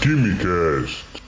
Quimicast. 0.00 1.20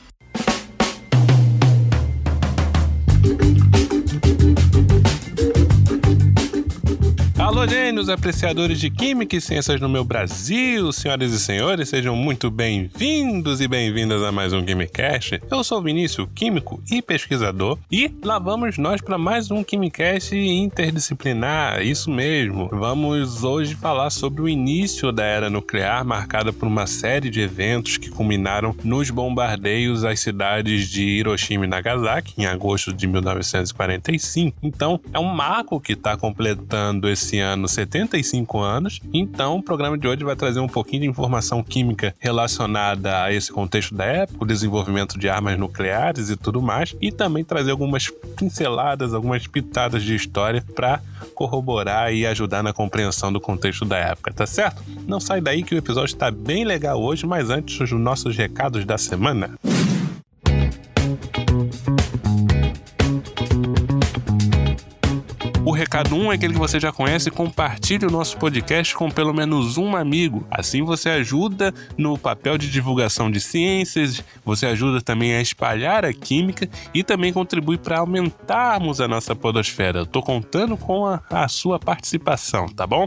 Alô, 7.53 7.69
gênios, 7.69 8.09
apreciadores 8.09 8.81
de 8.81 8.89
Química 8.89 9.37
e 9.37 9.41
Ciências 9.41 9.79
no 9.79 9.87
meu 9.87 10.03
Brasil, 10.03 10.91
senhoras 10.91 11.35
e 11.35 11.39
senhores, 11.39 11.91
sejam 11.91 12.17
muito 12.17 12.51
bem-vindos 12.51 13.61
e 13.61 13.69
bem-vindas 13.69 14.23
a 14.23 14.33
mais 14.33 14.55
um 14.55 14.65
Quimicast. 14.65 15.39
Eu 15.51 15.63
sou 15.63 15.79
o 15.79 15.83
Vinícius, 15.83 16.27
químico 16.35 16.83
e 16.91 17.03
pesquisador, 17.03 17.79
e 17.91 18.11
lá 18.25 18.39
vamos 18.39 18.79
nós 18.79 19.03
para 19.03 19.19
mais 19.19 19.51
um 19.51 19.63
Quimicast 19.63 20.35
interdisciplinar, 20.35 21.83
isso 21.83 22.11
mesmo. 22.11 22.71
Vamos 22.73 23.45
hoje 23.45 23.75
falar 23.75 24.09
sobre 24.09 24.41
o 24.41 24.49
início 24.49 25.13
da 25.13 25.23
era 25.23 25.51
nuclear, 25.51 26.07
marcada 26.07 26.55
por 26.55 26.67
uma 26.67 26.87
série 26.87 27.29
de 27.29 27.43
eventos 27.43 27.99
que 27.99 28.09
culminaram 28.09 28.75
nos 28.83 29.11
bombardeios 29.11 30.07
às 30.07 30.21
cidades 30.21 30.89
de 30.89 31.05
Hiroshima 31.05 31.67
e 31.67 31.69
Nagasaki 31.69 32.33
em 32.39 32.47
agosto 32.47 32.95
de 32.95 33.07
1945. 33.07 34.57
Então, 34.63 34.99
é 35.13 35.19
um 35.19 35.35
marco 35.35 35.79
que 35.79 35.93
está 35.93 36.17
completando 36.17 37.11
esse 37.11 37.42
ano 37.43 37.69
75 37.69 38.59
anos. 38.61 39.01
Então, 39.13 39.57
o 39.57 39.63
programa 39.63 39.99
de 39.99 40.09
hoje 40.09 40.25
vai 40.25 40.37
trazer 40.37 40.61
um 40.61 40.69
pouquinho 40.69 41.03
de 41.03 41.09
informação 41.09 41.63
química 41.63 42.15
relacionada 42.19 43.23
a 43.23 43.33
esse 43.33 43.53
contexto 43.53 43.95
da 43.95 44.05
época, 44.05 44.45
o 44.45 44.47
desenvolvimento 44.47 45.19
de 45.19 45.29
armas 45.29 45.59
nucleares 45.59 46.31
e 46.31 46.37
tudo 46.37 46.63
mais, 46.63 46.95
e 47.01 47.13
também 47.13 47.45
trazer 47.45 47.73
algumas 47.73 48.11
pinceladas, 48.37 49.13
algumas 49.13 49.47
pitadas 49.47 50.03
de 50.03 50.15
história 50.15 50.65
para 50.75 51.01
corroborar 51.35 52.13
e 52.15 52.27
ajudar 52.27 52.63
na 52.63 52.73
compreensão 52.73 53.33
do 53.33 53.41
contexto 53.41 53.85
da 53.85 53.99
época, 53.99 54.33
tá 54.33 54.47
certo? 54.47 54.83
Não 55.07 55.21
sai 55.21 55.41
daí 55.41 55.63
que 55.63 55.75
o 55.75 55.79
episódio 55.79 56.15
está 56.15 56.31
bem 56.31 56.65
legal 56.65 57.03
hoje, 57.03 57.27
mas 57.27 57.51
antes 57.51 57.79
os 57.81 57.91
nossos 57.91 58.37
recados 58.37 58.85
da 58.85 58.97
semana. 58.97 59.51
1 66.01 66.17
um 66.17 66.33
é 66.33 66.37
aquele 66.37 66.55
que 66.55 66.59
você 66.59 66.81
já 66.81 66.91
conhece, 66.91 67.31
compartilhe 67.31 68.07
o 68.07 68.11
nosso 68.11 68.39
podcast 68.39 68.95
com 68.95 69.11
pelo 69.11 69.35
menos 69.35 69.77
um 69.77 69.95
amigo. 69.95 70.47
Assim 70.51 70.83
você 70.83 71.11
ajuda 71.11 71.73
no 71.99 72.17
papel 72.17 72.57
de 72.57 72.71
divulgação 72.71 73.31
de 73.31 73.41
ciências, 73.41 74.25
você 74.43 74.67
ajuda 74.67 75.03
também 75.03 75.35
a 75.35 75.41
espalhar 75.43 76.05
a 76.05 76.13
química 76.13 76.69
e 76.95 77.05
também 77.05 77.33
contribui 77.33 77.77
para 77.77 77.99
aumentarmos 77.99 79.01
a 79.01 79.07
nossa 79.07 79.37
podosfera. 79.37 80.01
Eu 80.01 80.07
tô 80.07 80.23
contando 80.23 80.77
com 80.79 81.07
a, 81.07 81.21
a 81.31 81.47
sua 81.47 81.79
participação, 81.79 82.67
tá 82.69 82.87
bom? 82.87 83.07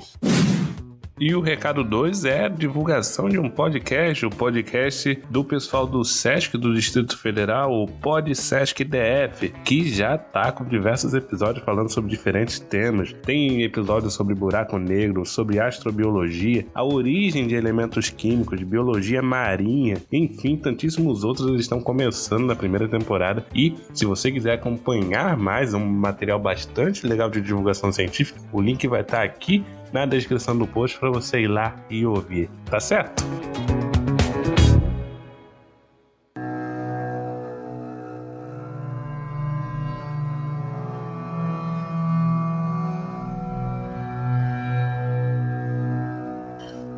E 1.17 1.33
o 1.33 1.39
recado 1.39 1.81
2 1.81 2.25
é 2.25 2.43
a 2.43 2.49
divulgação 2.49 3.29
de 3.29 3.39
um 3.39 3.49
podcast, 3.49 4.25
o 4.25 4.29
podcast 4.29 5.17
do 5.29 5.45
pessoal 5.45 5.87
do 5.87 6.03
SESC 6.03 6.57
do 6.57 6.73
Distrito 6.73 7.17
Federal, 7.17 7.71
o 7.71 7.87
Pod 7.87 8.35
SESC 8.35 8.83
DF, 8.83 9.53
que 9.63 9.87
já 9.87 10.17
tá 10.17 10.51
com 10.51 10.65
diversos 10.65 11.13
episódios 11.13 11.63
falando 11.63 11.89
sobre 11.89 12.09
diferentes 12.09 12.59
temas. 12.59 13.13
Tem 13.23 13.63
episódios 13.63 14.13
sobre 14.13 14.35
buraco 14.35 14.77
negro, 14.77 15.25
sobre 15.25 15.57
astrobiologia, 15.57 16.65
a 16.75 16.83
origem 16.83 17.47
de 17.47 17.55
elementos 17.55 18.09
químicos, 18.09 18.61
biologia 18.61 19.21
marinha, 19.21 19.95
enfim, 20.11 20.57
tantíssimos 20.57 21.23
outros 21.23 21.47
eles 21.47 21.61
estão 21.61 21.79
começando 21.79 22.45
na 22.45 22.57
primeira 22.57 22.89
temporada. 22.89 23.45
E 23.55 23.73
se 23.93 24.03
você 24.03 24.29
quiser 24.33 24.55
acompanhar 24.55 25.37
mais 25.37 25.73
um 25.73 25.85
material 25.85 26.41
bastante 26.41 27.07
legal 27.07 27.29
de 27.29 27.39
divulgação 27.39 27.89
científica, 27.89 28.41
o 28.51 28.59
link 28.59 28.85
vai 28.85 28.99
estar 28.99 29.23
aqui 29.23 29.63
na 29.91 30.05
descrição 30.05 30.57
do 30.57 30.67
post 30.67 30.99
para 30.99 31.09
você 31.09 31.41
ir 31.41 31.47
lá 31.47 31.75
e 31.89 32.05
ouvir, 32.05 32.49
tá 32.65 32.79
certo? 32.79 33.23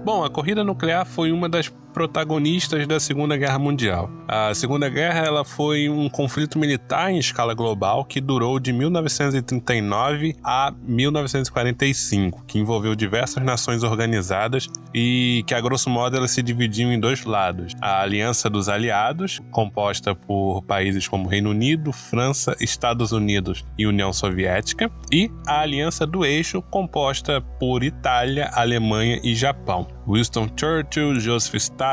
Bom, 0.08 0.24
a 0.24 0.30
corrida 0.30 0.64
nuclear 0.64 1.06
foi 1.06 1.34
uma 1.34 1.50
das 1.50 1.68
protagonistas 1.98 2.86
da 2.86 3.00
Segunda 3.00 3.36
Guerra 3.36 3.58
Mundial. 3.58 4.08
A 4.28 4.54
Segunda 4.54 4.88
Guerra 4.88 5.26
ela 5.26 5.44
foi 5.44 5.90
um 5.90 6.08
conflito 6.08 6.60
militar 6.60 7.12
em 7.12 7.18
escala 7.18 7.56
global 7.56 8.06
que 8.06 8.22
durou 8.22 8.60
de 8.60 8.72
1939 8.72 10.36
a 10.44 10.72
1945, 10.84 12.44
que 12.46 12.60
envolveu 12.60 12.94
diversas 12.94 13.44
nações 13.44 13.82
organizadas 13.82 14.68
e 14.94 15.44
que, 15.48 15.56
a 15.56 15.60
grosso 15.60 15.90
modo, 15.90 16.16
ela 16.18 16.28
se 16.28 16.44
dividiu 16.44 16.92
em 16.92 17.00
dois 17.00 17.26
lados. 17.26 17.74
A 17.82 18.02
Aliança 18.02 18.48
dos 18.48 18.70
Aliados, 18.70 19.42
composta 19.50 20.14
por 20.14 20.62
países 20.66 21.08
como 21.08 21.28
Reino 21.28 21.50
Unido, 21.50 21.92
França, 21.92 22.56
Estados 22.60 23.12
Unidos 23.12 23.66
e 23.76 23.88
União 23.88 24.14
Soviética, 24.14 24.92
e 25.12 25.32
a 25.48 25.62
Aliança 25.62 26.06
do 26.06 26.24
Eixo, 26.24 26.62
composta 26.62 27.42
por 27.42 27.84
Itália, 27.84 28.52
Alemanha 28.54 29.20
e 29.24 29.34
Japão. 29.34 29.88
Winston 30.08 30.48
Churchill, 30.56 31.20
Joseph 31.20 31.56
Stalin, 31.56 31.87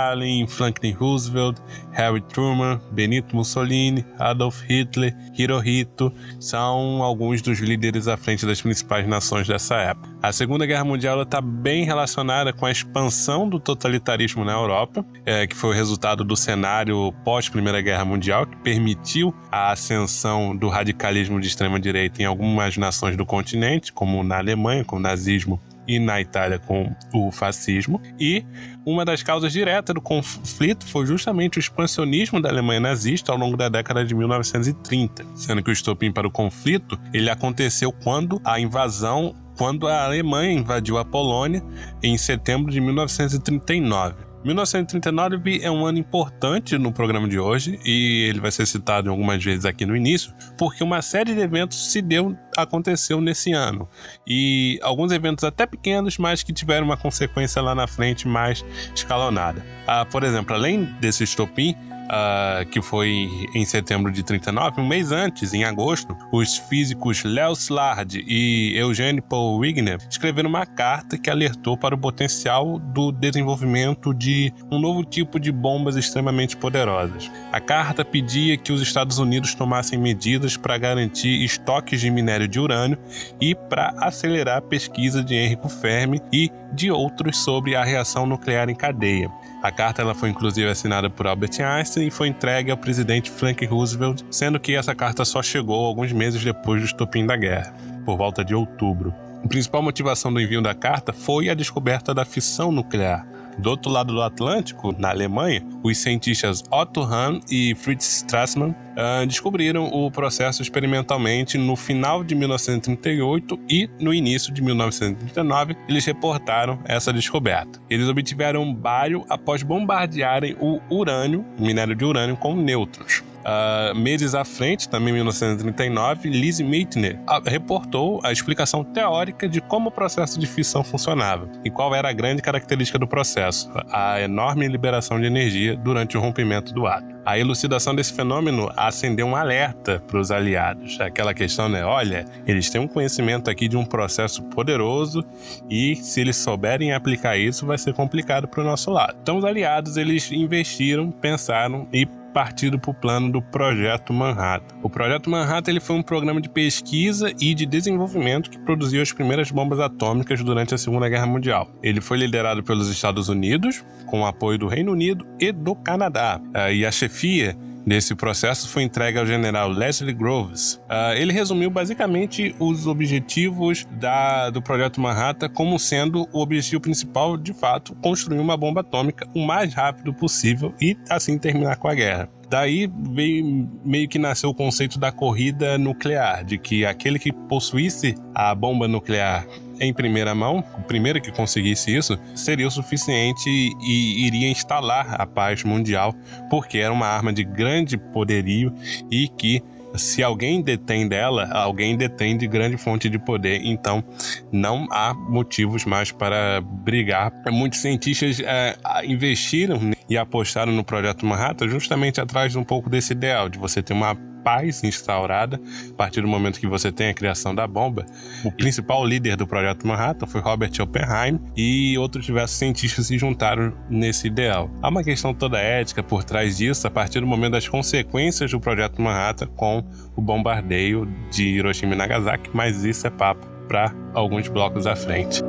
Franklin 0.48 0.92
Roosevelt, 0.92 1.58
Harry 1.92 2.20
Truman, 2.20 2.80
Benito 2.92 3.34
Mussolini, 3.36 4.04
Adolf 4.18 4.62
Hitler, 4.62 5.14
Hirohito 5.36 6.12
são 6.40 7.02
alguns 7.02 7.42
dos 7.42 7.58
líderes 7.58 8.08
à 8.08 8.16
frente 8.16 8.46
das 8.46 8.60
principais 8.60 9.06
nações 9.06 9.46
dessa 9.46 9.76
época. 9.76 10.08
A 10.22 10.32
Segunda 10.32 10.64
Guerra 10.66 10.84
Mundial 10.84 11.22
está 11.22 11.40
bem 11.40 11.84
relacionada 11.84 12.52
com 12.52 12.66
a 12.66 12.70
expansão 12.70 13.48
do 13.48 13.60
totalitarismo 13.60 14.44
na 14.44 14.52
Europa, 14.52 15.04
é, 15.26 15.46
que 15.46 15.54
foi 15.54 15.70
o 15.70 15.72
resultado 15.72 16.24
do 16.24 16.36
cenário 16.36 17.12
pós-Primeira 17.24 17.80
Guerra 17.80 18.04
Mundial, 18.04 18.46
que 18.46 18.56
permitiu 18.56 19.34
a 19.50 19.70
ascensão 19.70 20.56
do 20.56 20.68
radicalismo 20.68 21.40
de 21.40 21.46
extrema-direita 21.46 22.22
em 22.22 22.24
algumas 22.24 22.76
nações 22.76 23.16
do 23.16 23.26
continente, 23.26 23.92
como 23.92 24.22
na 24.24 24.38
Alemanha, 24.38 24.84
com 24.84 24.96
o 24.96 25.00
nazismo 25.00 25.60
e 25.86 25.98
na 25.98 26.20
Itália 26.20 26.58
com 26.58 26.94
o 27.12 27.30
fascismo. 27.30 28.00
E 28.18 28.44
uma 28.84 29.04
das 29.04 29.22
causas 29.22 29.52
diretas 29.52 29.94
do 29.94 30.00
conflito 30.00 30.86
foi 30.86 31.06
justamente 31.06 31.58
o 31.58 31.60
expansionismo 31.60 32.40
da 32.40 32.48
Alemanha 32.48 32.80
nazista 32.80 33.32
ao 33.32 33.38
longo 33.38 33.56
da 33.56 33.68
década 33.68 34.04
de 34.04 34.14
1930, 34.14 35.24
sendo 35.34 35.62
que 35.62 35.70
o 35.70 35.72
estopim 35.72 36.12
para 36.12 36.26
o 36.26 36.30
conflito 36.30 36.98
ele 37.12 37.30
aconteceu 37.30 37.92
quando 37.92 38.40
a 38.44 38.58
invasão 38.60 39.34
quando 39.56 39.86
a 39.86 40.04
Alemanha 40.04 40.52
invadiu 40.52 40.98
a 40.98 41.04
Polônia 41.04 41.62
em 42.02 42.18
setembro 42.18 42.72
de 42.72 42.80
1939. 42.80 44.33
1939 44.44 45.60
é 45.62 45.70
um 45.70 45.86
ano 45.86 45.98
importante 45.98 46.76
no 46.76 46.92
programa 46.92 47.26
de 47.26 47.38
hoje 47.38 47.80
e 47.84 48.26
ele 48.28 48.40
vai 48.40 48.50
ser 48.50 48.66
citado 48.66 49.08
algumas 49.08 49.42
vezes 49.42 49.64
aqui 49.64 49.86
no 49.86 49.96
início, 49.96 50.34
porque 50.58 50.84
uma 50.84 51.00
série 51.00 51.34
de 51.34 51.40
eventos 51.40 51.90
se 51.90 52.02
deu, 52.02 52.36
aconteceu 52.54 53.22
nesse 53.22 53.52
ano. 53.52 53.88
E 54.26 54.78
alguns 54.82 55.12
eventos 55.12 55.44
até 55.44 55.64
pequenos, 55.64 56.18
mas 56.18 56.42
que 56.42 56.52
tiveram 56.52 56.84
uma 56.84 56.96
consequência 56.96 57.62
lá 57.62 57.74
na 57.74 57.86
frente 57.86 58.28
mais 58.28 58.62
escalonada. 58.94 59.64
Ah, 59.86 60.04
por 60.04 60.22
exemplo, 60.22 60.54
além 60.54 60.84
desse 61.00 61.24
estopim, 61.24 61.74
uh, 62.04 62.66
que 62.70 62.80
foi 62.82 63.28
em 63.54 63.64
setembro 63.64 64.10
de 64.10 64.22
39, 64.22 64.80
um 64.80 64.86
mês 64.86 65.12
antes, 65.12 65.52
em 65.52 65.64
agosto, 65.64 66.16
os 66.32 66.56
físicos 66.56 67.22
Leo 67.24 67.54
Szilard 67.54 68.22
e 68.26 68.72
Eugene 68.76 69.20
Paul 69.20 69.58
Wigner 69.58 69.98
escreveram 70.08 70.48
uma 70.48 70.66
carta 70.66 71.18
que 71.18 71.30
alertou 71.30 71.76
para 71.76 71.94
o 71.94 71.98
potencial 71.98 72.78
do 72.78 73.12
desenvolvimento 73.12 74.12
de 74.12 74.52
um 74.70 74.78
novo 74.78 75.04
tipo 75.04 75.38
de 75.38 75.50
bombas 75.50 75.96
extremamente 75.96 76.56
poderosas. 76.56 77.30
A 77.52 77.60
carta 77.60 78.04
pedia 78.04 78.56
que 78.56 78.72
os 78.72 78.80
Estados 78.80 79.18
Unidos 79.18 79.54
tomassem 79.54 79.98
medidas 79.98 80.56
para 80.56 80.78
garantir 80.78 81.44
estoques 81.44 82.00
de 82.00 82.10
minério 82.10 82.48
de 82.48 82.58
urânio 82.58 82.98
e 83.40 83.54
para 83.54 83.94
acelerar 83.98 84.58
a 84.58 84.62
pesquisa 84.62 85.22
de 85.22 85.34
Enrico 85.34 85.68
Fermi 85.68 86.20
e 86.32 86.50
de 86.72 86.90
outros 86.90 87.38
sobre 87.38 87.76
a 87.76 87.84
reação 87.84 88.26
nuclear 88.26 88.68
em 88.68 88.74
cadeia. 88.74 89.30
A 89.62 89.72
carta 89.72 90.02
ela 90.02 90.14
foi 90.14 90.28
inclusive 90.28 90.68
assinada 90.68 91.08
por 91.08 91.26
Albert 91.26 91.58
Einstein 91.58 91.93
e 92.02 92.10
foi 92.10 92.28
entregue 92.28 92.70
ao 92.70 92.76
presidente 92.76 93.30
Franklin 93.30 93.68
Roosevelt, 93.68 94.22
sendo 94.30 94.58
que 94.58 94.74
essa 94.74 94.94
carta 94.94 95.24
só 95.24 95.42
chegou 95.42 95.84
alguns 95.84 96.12
meses 96.12 96.42
depois 96.42 96.80
do 96.80 96.86
estopim 96.86 97.26
da 97.26 97.36
guerra, 97.36 97.74
por 98.04 98.16
volta 98.16 98.44
de 98.44 98.54
outubro. 98.54 99.14
A 99.44 99.48
principal 99.48 99.82
motivação 99.82 100.32
do 100.32 100.40
envio 100.40 100.62
da 100.62 100.74
carta 100.74 101.12
foi 101.12 101.50
a 101.50 101.54
descoberta 101.54 102.14
da 102.14 102.24
fissão 102.24 102.72
nuclear, 102.72 103.26
do 103.58 103.70
outro 103.70 103.90
lado 103.90 104.12
do 104.12 104.22
Atlântico, 104.22 104.94
na 104.98 105.10
Alemanha, 105.10 105.62
os 105.82 105.98
cientistas 105.98 106.62
Otto 106.70 107.02
Hahn 107.02 107.40
e 107.50 107.74
Fritz 107.74 108.16
Strassmann 108.16 108.70
uh, 108.70 109.26
descobriram 109.26 109.86
o 109.86 110.10
processo 110.10 110.62
experimentalmente 110.62 111.58
no 111.58 111.76
final 111.76 112.24
de 112.24 112.34
1938 112.34 113.58
e 113.68 113.88
no 114.00 114.12
início 114.12 114.52
de 114.52 114.62
1939 114.62 115.76
eles 115.88 116.04
reportaram 116.04 116.78
essa 116.84 117.12
descoberta. 117.12 117.80
Eles 117.88 118.08
obtiveram 118.08 118.72
bário 118.72 119.24
após 119.28 119.62
bombardearem 119.62 120.56
o 120.60 120.80
urânio, 120.90 121.44
minério 121.58 121.94
de 121.94 122.04
urânio, 122.04 122.36
com 122.36 122.54
nêutrons. 122.54 123.22
Uh, 123.44 123.94
meses 123.94 124.34
à 124.34 124.44
frente, 124.44 124.88
também 124.88 125.10
em 125.10 125.16
1939, 125.16 126.30
Lise 126.30 126.64
Meitner 126.64 127.20
reportou 127.44 128.20
a 128.24 128.32
explicação 128.32 128.82
teórica 128.82 129.46
de 129.46 129.60
como 129.60 129.90
o 129.90 129.92
processo 129.92 130.40
de 130.40 130.46
fissão 130.46 130.82
funcionava 130.82 131.48
e 131.64 131.70
qual 131.70 131.94
era 131.94 132.08
a 132.08 132.12
grande 132.12 132.40
característica 132.40 132.98
do 132.98 133.06
processo, 133.06 133.70
a 133.90 134.20
enorme 134.20 134.66
liberação 134.66 135.20
de 135.20 135.26
energia 135.26 135.76
durante 135.76 136.16
o 136.16 136.20
rompimento 136.20 136.72
do 136.72 136.86
átomo. 136.86 137.14
A 137.26 137.38
elucidação 137.38 137.94
desse 137.94 138.12
fenômeno 138.12 138.70
acendeu 138.76 139.26
um 139.26 139.34
alerta 139.34 140.02
para 140.06 140.20
os 140.20 140.30
aliados. 140.30 141.00
Aquela 141.00 141.32
questão, 141.32 141.70
né? 141.70 141.82
Olha, 141.82 142.26
eles 142.46 142.68
têm 142.68 142.80
um 142.80 142.86
conhecimento 142.86 143.50
aqui 143.50 143.66
de 143.66 143.78
um 143.78 143.84
processo 143.84 144.42
poderoso 144.44 145.24
e 145.70 145.96
se 145.96 146.20
eles 146.20 146.36
souberem 146.36 146.92
aplicar 146.92 147.38
isso, 147.38 147.64
vai 147.64 147.78
ser 147.78 147.94
complicado 147.94 148.46
para 148.46 148.60
o 148.60 148.64
nosso 148.64 148.90
lado. 148.90 149.16
Então, 149.22 149.38
os 149.38 149.44
aliados 149.44 149.96
eles 149.96 150.30
investiram, 150.32 151.10
pensaram 151.10 151.88
e 151.90 152.06
partido 152.34 152.80
para 152.80 152.90
o 152.90 152.94
plano 152.94 153.30
do 153.30 153.40
Projeto 153.40 154.12
Manhattan. 154.12 154.74
O 154.82 154.90
Projeto 154.90 155.30
Manhattan 155.30 155.70
ele 155.70 155.80
foi 155.80 155.94
um 155.94 156.02
programa 156.02 156.40
de 156.40 156.48
pesquisa 156.48 157.32
e 157.40 157.54
de 157.54 157.64
desenvolvimento 157.64 158.50
que 158.50 158.58
produziu 158.58 159.00
as 159.00 159.12
primeiras 159.12 159.52
bombas 159.52 159.78
atômicas 159.78 160.42
durante 160.42 160.74
a 160.74 160.78
Segunda 160.78 161.08
Guerra 161.08 161.26
Mundial. 161.26 161.70
Ele 161.80 162.00
foi 162.00 162.18
liderado 162.18 162.62
pelos 162.64 162.90
Estados 162.90 163.28
Unidos, 163.28 163.84
com 164.06 164.22
o 164.22 164.26
apoio 164.26 164.58
do 164.58 164.66
Reino 164.66 164.90
Unido 164.90 165.24
e 165.38 165.52
do 165.52 165.76
Canadá. 165.76 166.40
Ah, 166.52 166.72
e 166.72 166.84
a 166.84 166.90
chefia 166.90 167.56
desse 167.86 168.14
processo 168.14 168.68
foi 168.68 168.82
entregue 168.82 169.18
ao 169.18 169.26
general 169.26 169.68
Leslie 169.68 170.12
Groves. 170.12 170.80
Uh, 170.88 171.14
ele 171.16 171.32
resumiu 171.32 171.70
basicamente 171.70 172.54
os 172.58 172.86
objetivos 172.86 173.86
da, 173.92 174.50
do 174.50 174.62
projeto 174.62 175.00
Manhattan 175.00 175.48
como 175.48 175.78
sendo 175.78 176.28
o 176.32 176.40
objetivo 176.40 176.80
principal, 176.80 177.36
de 177.36 177.52
fato, 177.52 177.94
construir 177.96 178.38
uma 178.38 178.56
bomba 178.56 178.80
atômica 178.80 179.28
o 179.34 179.46
mais 179.46 179.74
rápido 179.74 180.12
possível 180.12 180.74
e 180.80 180.96
assim 181.08 181.38
terminar 181.38 181.76
com 181.76 181.88
a 181.88 181.94
guerra. 181.94 182.28
Daí 182.48 182.88
veio 183.10 183.68
meio 183.84 184.08
que 184.08 184.18
nasceu 184.18 184.50
o 184.50 184.54
conceito 184.54 184.98
da 184.98 185.10
corrida 185.10 185.76
nuclear, 185.78 186.44
de 186.44 186.58
que 186.58 186.84
aquele 186.84 187.18
que 187.18 187.32
possuísse 187.32 188.14
a 188.34 188.54
bomba 188.54 188.86
nuclear 188.86 189.46
em 189.80 189.92
primeira 189.92 190.34
mão, 190.34 190.64
o 190.78 190.82
primeiro 190.82 191.20
que 191.20 191.32
conseguisse 191.32 191.94
isso, 191.94 192.18
seria 192.34 192.66
o 192.66 192.70
suficiente 192.70 193.48
e 193.48 194.26
iria 194.26 194.48
instalar 194.48 195.20
a 195.20 195.26
paz 195.26 195.62
mundial, 195.64 196.14
porque 196.50 196.78
era 196.78 196.92
uma 196.92 197.06
arma 197.06 197.32
de 197.32 197.44
grande 197.44 197.96
poderio 197.96 198.74
e 199.10 199.28
que 199.28 199.62
se 199.96 200.22
alguém 200.22 200.60
detém 200.60 201.06
dela, 201.06 201.48
alguém 201.52 201.96
detém 201.96 202.36
de 202.36 202.46
grande 202.46 202.76
fonte 202.76 203.08
de 203.08 203.18
poder, 203.18 203.60
então 203.64 204.02
não 204.50 204.88
há 204.90 205.14
motivos 205.14 205.84
mais 205.84 206.10
para 206.10 206.60
brigar. 206.60 207.32
Muitos 207.50 207.80
cientistas 207.80 208.40
é, 208.40 208.76
investiram 209.04 209.92
e 210.08 210.18
apostaram 210.18 210.72
no 210.72 210.82
projeto 210.82 211.24
Manhattan 211.24 211.68
justamente 211.68 212.20
atrás 212.20 212.52
de 212.52 212.58
um 212.58 212.64
pouco 212.64 212.90
desse 212.90 213.12
ideal, 213.12 213.48
de 213.48 213.58
você 213.58 213.82
ter 213.82 213.92
uma 213.92 214.16
paz 214.44 214.84
instaurada 214.84 215.58
a 215.90 215.94
partir 215.94 216.20
do 216.20 216.28
momento 216.28 216.60
que 216.60 216.66
você 216.66 216.92
tem 216.92 217.08
a 217.08 217.14
criação 217.14 217.54
da 217.54 217.66
bomba. 217.66 218.04
O 218.44 218.52
principal 218.52 219.04
líder 219.04 219.36
do 219.36 219.46
projeto 219.46 219.86
Manhattan 219.86 220.26
foi 220.26 220.40
Robert 220.40 220.70
Oppenheim 220.80 221.40
e 221.56 221.96
outros 221.98 222.26
diversos 222.26 222.58
cientistas 222.58 223.06
se 223.06 223.18
juntaram 223.18 223.72
nesse 223.88 224.26
ideal. 224.26 224.70
Há 224.82 224.88
uma 224.88 225.02
questão 225.02 225.32
toda 225.32 225.58
ética 225.58 226.02
por 226.02 226.22
trás 226.22 226.58
disso 226.58 226.86
a 226.86 226.90
partir 226.90 227.20
do 227.20 227.26
momento 227.26 227.52
das 227.52 227.66
consequências 227.66 228.50
do 228.50 228.60
projeto 228.60 229.00
Manhattan 229.00 229.46
com 229.56 229.82
o 230.14 230.20
bombardeio 230.20 231.10
de 231.30 231.44
Hiroshima 231.44 231.94
e 231.94 231.96
Nagasaki, 231.96 232.50
mas 232.52 232.84
isso 232.84 233.06
é 233.06 233.10
papo 233.10 233.46
para 233.66 233.94
alguns 234.12 234.46
blocos 234.48 234.86
à 234.86 234.94
frente. 234.94 235.42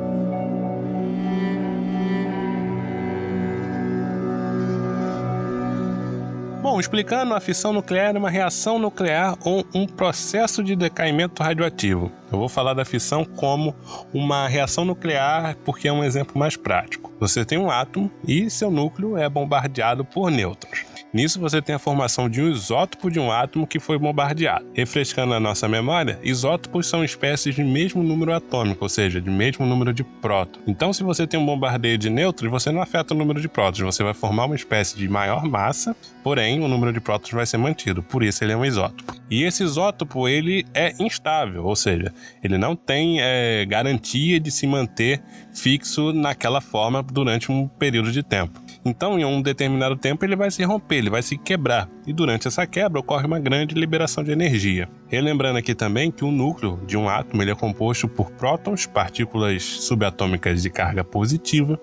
Bom, 6.76 6.80
explicando, 6.80 7.32
a 7.32 7.40
fissão 7.40 7.72
nuclear 7.72 8.14
é 8.14 8.18
uma 8.18 8.28
reação 8.28 8.78
nuclear 8.78 9.34
ou 9.42 9.66
um 9.72 9.86
processo 9.86 10.62
de 10.62 10.76
decaimento 10.76 11.42
radioativo. 11.42 12.12
Eu 12.30 12.38
vou 12.38 12.50
falar 12.50 12.74
da 12.74 12.84
fissão 12.84 13.24
como 13.24 13.74
uma 14.12 14.46
reação 14.46 14.84
nuclear 14.84 15.56
porque 15.64 15.88
é 15.88 15.92
um 15.92 16.04
exemplo 16.04 16.38
mais 16.38 16.54
prático. 16.54 17.10
Você 17.18 17.46
tem 17.46 17.56
um 17.56 17.70
átomo 17.70 18.10
e 18.28 18.50
seu 18.50 18.70
núcleo 18.70 19.16
é 19.16 19.26
bombardeado 19.26 20.04
por 20.04 20.30
nêutrons. 20.30 20.95
Nisso 21.12 21.40
você 21.40 21.62
tem 21.62 21.74
a 21.74 21.78
formação 21.78 22.28
de 22.28 22.42
um 22.42 22.50
isótopo 22.50 23.10
de 23.10 23.18
um 23.18 23.30
átomo 23.30 23.66
que 23.66 23.78
foi 23.78 23.98
bombardeado. 23.98 24.66
Refrescando 24.74 25.34
a 25.34 25.40
nossa 25.40 25.68
memória, 25.68 26.18
isótopos 26.22 26.86
são 26.86 27.04
espécies 27.04 27.54
de 27.54 27.64
mesmo 27.64 28.02
número 28.02 28.34
atômico, 28.34 28.84
ou 28.84 28.88
seja, 28.88 29.20
de 29.20 29.30
mesmo 29.30 29.64
número 29.64 29.92
de 29.92 30.04
prótons. 30.04 30.62
Então, 30.66 30.92
se 30.92 31.02
você 31.02 31.26
tem 31.26 31.38
um 31.38 31.46
bombardeio 31.46 31.96
de 31.96 32.10
nêutrons, 32.10 32.50
você 32.50 32.70
não 32.70 32.82
afeta 32.82 33.14
o 33.14 33.16
número 33.16 33.40
de 33.40 33.48
prótons, 33.48 33.80
você 33.80 34.02
vai 34.02 34.14
formar 34.14 34.46
uma 34.46 34.56
espécie 34.56 34.96
de 34.96 35.08
maior 35.08 35.44
massa, 35.44 35.96
porém 36.22 36.60
o 36.60 36.68
número 36.68 36.92
de 36.92 37.00
prótons 37.00 37.30
vai 37.30 37.46
ser 37.46 37.56
mantido, 37.56 38.02
por 38.02 38.22
isso 38.22 38.42
ele 38.42 38.52
é 38.52 38.56
um 38.56 38.64
isótopo. 38.64 39.14
E 39.30 39.42
esse 39.42 39.62
isótopo 39.62 40.28
ele 40.28 40.66
é 40.74 40.94
instável, 41.00 41.64
ou 41.64 41.76
seja, 41.76 42.12
ele 42.42 42.58
não 42.58 42.76
tem 42.76 43.20
é, 43.20 43.64
garantia 43.64 44.38
de 44.38 44.50
se 44.50 44.66
manter 44.66 45.22
fixo 45.54 46.12
naquela 46.12 46.60
forma 46.60 47.02
durante 47.02 47.50
um 47.50 47.66
período 47.66 48.12
de 48.12 48.22
tempo. 48.22 48.65
Então, 48.88 49.18
em 49.18 49.24
um 49.24 49.42
determinado 49.42 49.96
tempo, 49.96 50.24
ele 50.24 50.36
vai 50.36 50.48
se 50.48 50.62
romper, 50.62 50.98
ele 50.98 51.10
vai 51.10 51.20
se 51.20 51.36
quebrar. 51.36 51.88
E 52.06 52.12
durante 52.12 52.46
essa 52.46 52.64
quebra 52.68 53.00
ocorre 53.00 53.26
uma 53.26 53.40
grande 53.40 53.74
liberação 53.74 54.22
de 54.22 54.30
energia. 54.30 54.88
Relembrando 55.08 55.58
aqui 55.58 55.74
também 55.74 56.08
que 56.08 56.24
o 56.24 56.30
núcleo 56.30 56.80
de 56.86 56.96
um 56.96 57.08
átomo 57.08 57.42
ele 57.42 57.50
é 57.50 57.54
composto 57.56 58.06
por 58.06 58.30
prótons, 58.30 58.86
partículas 58.86 59.64
subatômicas 59.64 60.62
de 60.62 60.70
carga 60.70 61.02
positiva, 61.02 61.80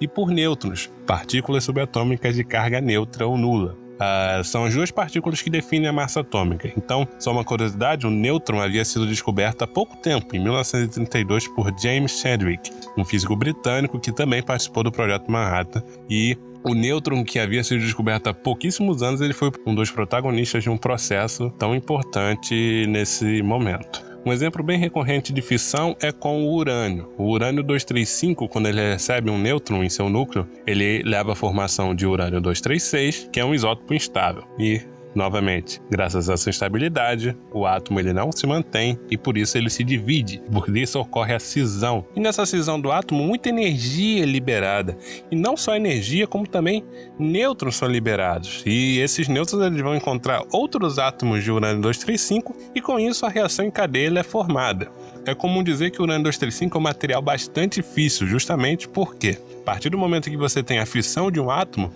e 0.00 0.06
por 0.06 0.30
nêutrons, 0.30 0.88
partículas 1.04 1.64
subatômicas 1.64 2.36
de 2.36 2.44
carga 2.44 2.80
neutra 2.80 3.26
ou 3.26 3.36
nula. 3.36 3.83
Uh, 3.94 4.42
são 4.42 4.64
as 4.64 4.74
duas 4.74 4.90
partículas 4.90 5.40
que 5.40 5.50
definem 5.50 5.88
a 5.88 5.92
massa 5.92 6.20
atômica. 6.20 6.72
Então, 6.76 7.06
só 7.18 7.32
uma 7.32 7.44
curiosidade: 7.44 8.06
o 8.06 8.10
nêutron 8.10 8.60
havia 8.60 8.84
sido 8.84 9.06
descoberto 9.06 9.62
há 9.62 9.66
pouco 9.66 9.96
tempo, 9.96 10.34
em 10.34 10.40
1932, 10.40 11.48
por 11.48 11.72
James 11.80 12.18
Chadwick, 12.20 12.70
um 12.96 13.04
físico 13.04 13.36
britânico 13.36 13.98
que 13.98 14.12
também 14.12 14.42
participou 14.42 14.82
do 14.82 14.92
projeto 14.92 15.30
Manhattan. 15.30 15.82
E 16.08 16.36
o 16.64 16.74
nêutron, 16.74 17.22
que 17.24 17.38
havia 17.38 17.62
sido 17.62 17.80
descoberto 17.80 18.28
há 18.28 18.34
pouquíssimos 18.34 19.02
anos, 19.02 19.20
ele 19.20 19.34
foi 19.34 19.52
um 19.66 19.74
dos 19.74 19.90
protagonistas 19.90 20.62
de 20.62 20.70
um 20.70 20.78
processo 20.78 21.50
tão 21.58 21.74
importante 21.74 22.86
nesse 22.88 23.42
momento. 23.42 24.13
Um 24.26 24.32
exemplo 24.32 24.62
bem 24.62 24.78
recorrente 24.78 25.34
de 25.34 25.42
fissão 25.42 25.94
é 26.00 26.10
com 26.10 26.44
o 26.44 26.54
urânio. 26.54 27.12
O 27.18 27.24
urânio 27.24 27.62
235, 27.62 28.48
quando 28.48 28.68
ele 28.68 28.80
recebe 28.80 29.28
um 29.28 29.38
nêutron 29.38 29.84
em 29.84 29.90
seu 29.90 30.08
núcleo, 30.08 30.48
ele 30.66 31.02
leva 31.02 31.32
à 31.32 31.34
formação 31.34 31.94
de 31.94 32.06
urânio 32.06 32.40
236, 32.40 33.28
que 33.30 33.38
é 33.38 33.44
um 33.44 33.54
isótopo 33.54 33.92
instável. 33.92 34.44
E 34.58 34.80
Novamente, 35.14 35.80
graças 35.88 36.28
à 36.28 36.36
sua 36.36 36.50
estabilidade, 36.50 37.36
o 37.52 37.66
átomo 37.66 38.00
ele 38.00 38.12
não 38.12 38.32
se 38.32 38.46
mantém 38.46 38.98
e 39.10 39.16
por 39.16 39.38
isso 39.38 39.56
ele 39.56 39.70
se 39.70 39.84
divide. 39.84 40.42
Por 40.52 40.76
isso 40.76 40.98
ocorre 40.98 41.34
a 41.34 41.38
cisão. 41.38 42.04
E 42.16 42.20
nessa 42.20 42.44
cisão 42.44 42.80
do 42.80 42.90
átomo, 42.90 43.22
muita 43.22 43.48
energia 43.48 44.22
é 44.22 44.26
liberada. 44.26 44.96
E 45.30 45.36
não 45.36 45.56
só 45.56 45.76
energia, 45.76 46.26
como 46.26 46.46
também 46.46 46.84
nêutrons 47.18 47.76
são 47.76 47.88
liberados. 47.88 48.62
E 48.66 48.98
esses 48.98 49.28
nêutrons 49.28 49.64
eles 49.64 49.80
vão 49.80 49.94
encontrar 49.94 50.42
outros 50.52 50.98
átomos 50.98 51.44
de 51.44 51.50
urânio 51.50 51.80
235 51.82 52.56
e 52.74 52.80
com 52.80 52.98
isso 52.98 53.24
a 53.24 53.28
reação 53.28 53.64
em 53.64 53.70
cadeia 53.70 54.18
é 54.18 54.22
formada. 54.22 54.90
É 55.26 55.34
comum 55.34 55.62
dizer 55.62 55.90
que 55.90 56.00
o 56.00 56.02
urânio 56.02 56.24
235 56.24 56.76
é 56.76 56.78
um 56.78 56.82
material 56.82 57.22
bastante 57.22 57.80
difícil, 57.80 58.26
justamente 58.26 58.86
porque 58.86 59.38
a 59.60 59.64
partir 59.64 59.88
do 59.88 59.96
momento 59.96 60.28
que 60.28 60.36
você 60.36 60.62
tem 60.62 60.78
a 60.78 60.84
fissão 60.84 61.30
de 61.30 61.40
um 61.40 61.50
átomo, 61.50 61.90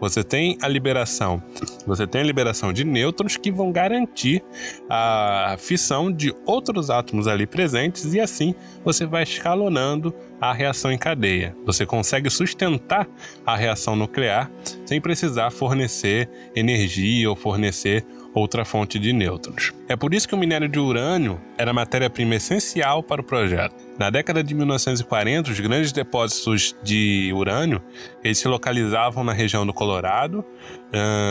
você 0.00 0.24
tem 0.24 0.58
a 0.60 0.66
liberação, 0.66 1.40
você 1.86 2.04
tem 2.04 2.20
a 2.22 2.24
liberação 2.24 2.72
de 2.72 2.82
nêutrons 2.82 3.36
que 3.36 3.52
vão 3.52 3.70
garantir 3.70 4.42
a 4.90 5.54
fissão 5.58 6.10
de 6.10 6.34
outros 6.44 6.90
átomos 6.90 7.28
ali 7.28 7.46
presentes 7.46 8.12
e 8.12 8.18
assim 8.18 8.52
você 8.84 9.06
vai 9.06 9.22
escalonando 9.22 10.12
a 10.40 10.52
reação 10.52 10.90
em 10.90 10.98
cadeia. 10.98 11.54
Você 11.64 11.86
consegue 11.86 12.28
sustentar 12.28 13.08
a 13.46 13.54
reação 13.54 13.94
nuclear 13.94 14.50
sem 14.84 15.00
precisar 15.00 15.52
fornecer 15.52 16.28
energia 16.56 17.30
ou 17.30 17.36
fornecer 17.36 18.04
outra 18.34 18.64
fonte 18.64 18.98
de 18.98 19.12
nêutrons. 19.12 19.72
É 19.88 19.96
por 19.96 20.14
isso 20.14 20.26
que 20.26 20.34
o 20.34 20.38
minério 20.38 20.68
de 20.68 20.78
urânio 20.78 21.40
era 21.58 21.72
matéria-prima 21.72 22.36
essencial 22.36 23.02
para 23.02 23.20
o 23.20 23.24
projeto. 23.24 23.74
Na 23.98 24.10
década 24.10 24.42
de 24.42 24.54
1940, 24.54 25.50
os 25.50 25.60
grandes 25.60 25.92
depósitos 25.92 26.74
de 26.82 27.30
urânio 27.34 27.82
eles 28.24 28.38
se 28.38 28.48
localizavam 28.48 29.22
na 29.22 29.32
região 29.32 29.66
do 29.66 29.72
Colorado, 29.72 30.44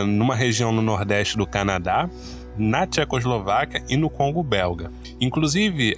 numa 0.08 0.36
região 0.36 0.72
no 0.72 0.81
nordeste 0.81 1.38
do 1.38 1.46
Canadá, 1.48 2.10
na 2.58 2.86
Tchecoslováquia 2.86 3.84
e 3.89 3.98
no 3.98 4.10
Congo 4.10 4.43
belga. 4.43 4.91
Inclusive, 5.20 5.96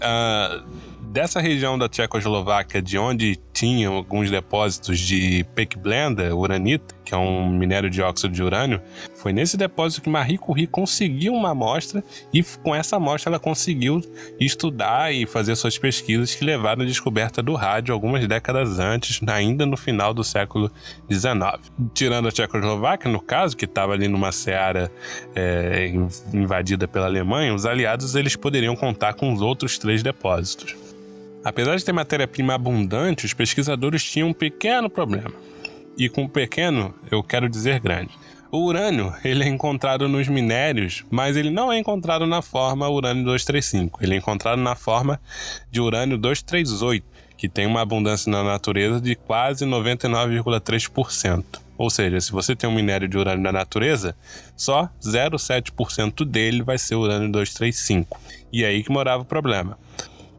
dessa 1.12 1.40
região 1.40 1.78
da 1.78 1.90
Tchecoslováquia, 1.90 2.82
de 2.82 2.98
onde 2.98 3.40
alguns 3.86 4.30
depósitos 4.30 5.00
de 5.00 5.46
pecblenda, 5.56 6.36
uranita, 6.36 6.94
que 7.04 7.14
é 7.14 7.18
um 7.18 7.50
minério 7.50 7.90
de 7.90 8.02
óxido 8.02 8.34
de 8.34 8.42
urânio, 8.42 8.82
foi 9.16 9.32
nesse 9.32 9.58
depósito 9.58 10.02
que 10.02 10.10
Marie 10.10 10.38
Curie 10.38 10.68
conseguiu 10.68 11.34
uma 11.34 11.52
amostra 11.52 12.04
e 12.34 12.44
com 12.44 12.74
essa 12.74 12.96
amostra 12.96 13.30
ela 13.30 13.40
conseguiu 13.40 14.02
estudar 14.40 15.14
e 15.14 15.26
fazer 15.26 15.56
suas 15.56 15.78
pesquisas 15.78 16.34
que 16.34 16.44
levaram 16.44 16.84
à 16.84 16.86
descoberta 16.86 17.42
do 17.42 17.54
rádio 17.56 17.94
algumas 17.94 18.28
décadas 18.28 18.80
antes, 18.80 19.22
ainda 19.28 19.66
no 19.66 19.78
final 19.78 20.14
do 20.14 20.24
século 20.24 20.72
XIX. 21.12 21.72
Tirando 21.94 22.28
a 22.28 22.32
Tchecoslováquia, 22.32 23.12
no 23.12 23.22
caso, 23.22 23.56
que 23.56 23.66
estava 23.66 23.94
ali 23.94 24.08
numa 24.08 24.32
seara 24.32 24.92
é, 25.36 25.92
invadida 26.34 26.88
pela 26.88 27.06
Alemanha, 27.06 27.54
os 27.54 27.66
aliados 27.66 28.16
eles 28.16 28.36
poderiam 28.36 28.76
contar 28.76 29.14
com 29.14 29.32
os 29.32 29.42
outros 29.42 29.78
três 29.78 30.02
depósitos. 30.02 30.83
Apesar 31.44 31.76
de 31.76 31.84
ter 31.84 31.92
matéria-prima 31.92 32.54
abundante, 32.54 33.26
os 33.26 33.34
pesquisadores 33.34 34.04
tinham 34.04 34.30
um 34.30 34.34
pequeno 34.34 34.90
problema. 34.90 35.34
E 35.98 36.08
com 36.08 36.28
pequeno, 36.28 36.96
eu 37.12 37.22
quero 37.22 37.50
dizer 37.50 37.82
grande. 37.82 38.12
O 38.50 38.66
urânio, 38.66 39.14
ele 39.26 39.44
é 39.44 39.48
encontrado 39.48 40.08
nos 40.08 40.28
minérios, 40.28 41.04
mas 41.10 41.36
ele 41.36 41.50
não 41.50 41.72
é 41.72 41.78
encontrado 41.78 42.26
na 42.26 42.42
forma 42.42 42.88
urânio 42.88 43.24
235. 43.26 44.02
Ele 44.02 44.14
é 44.14 44.18
encontrado 44.18 44.60
na 44.60 44.74
forma 44.74 45.20
de 45.70 45.82
urânio 45.82 46.18
238, 46.18 47.06
que 47.36 47.50
tem 47.50 47.66
uma 47.66 47.82
abundância 47.82 48.32
na 48.32 48.44
natureza 48.44 49.02
de 49.02 49.16
quase 49.16 49.66
99,3%. 49.66 51.44
Ou 51.78 51.90
seja, 51.90 52.22
se 52.22 52.32
você 52.32 52.56
tem 52.56 52.70
um 52.70 52.74
minério 52.74 53.08
de 53.08 53.18
urânio 53.18 53.44
na 53.44 53.52
natureza, 53.52 54.16
só 54.56 54.88
0,7% 55.02 56.24
dele 56.24 56.64
vai 56.64 56.78
ser 56.78 56.96
urânio 56.96 57.30
235. 57.32 58.18
E 58.52 58.64
é 58.64 58.68
aí 58.68 58.84
que 58.84 58.92
morava 58.92 59.24
o 59.24 59.26
problema 59.26 59.78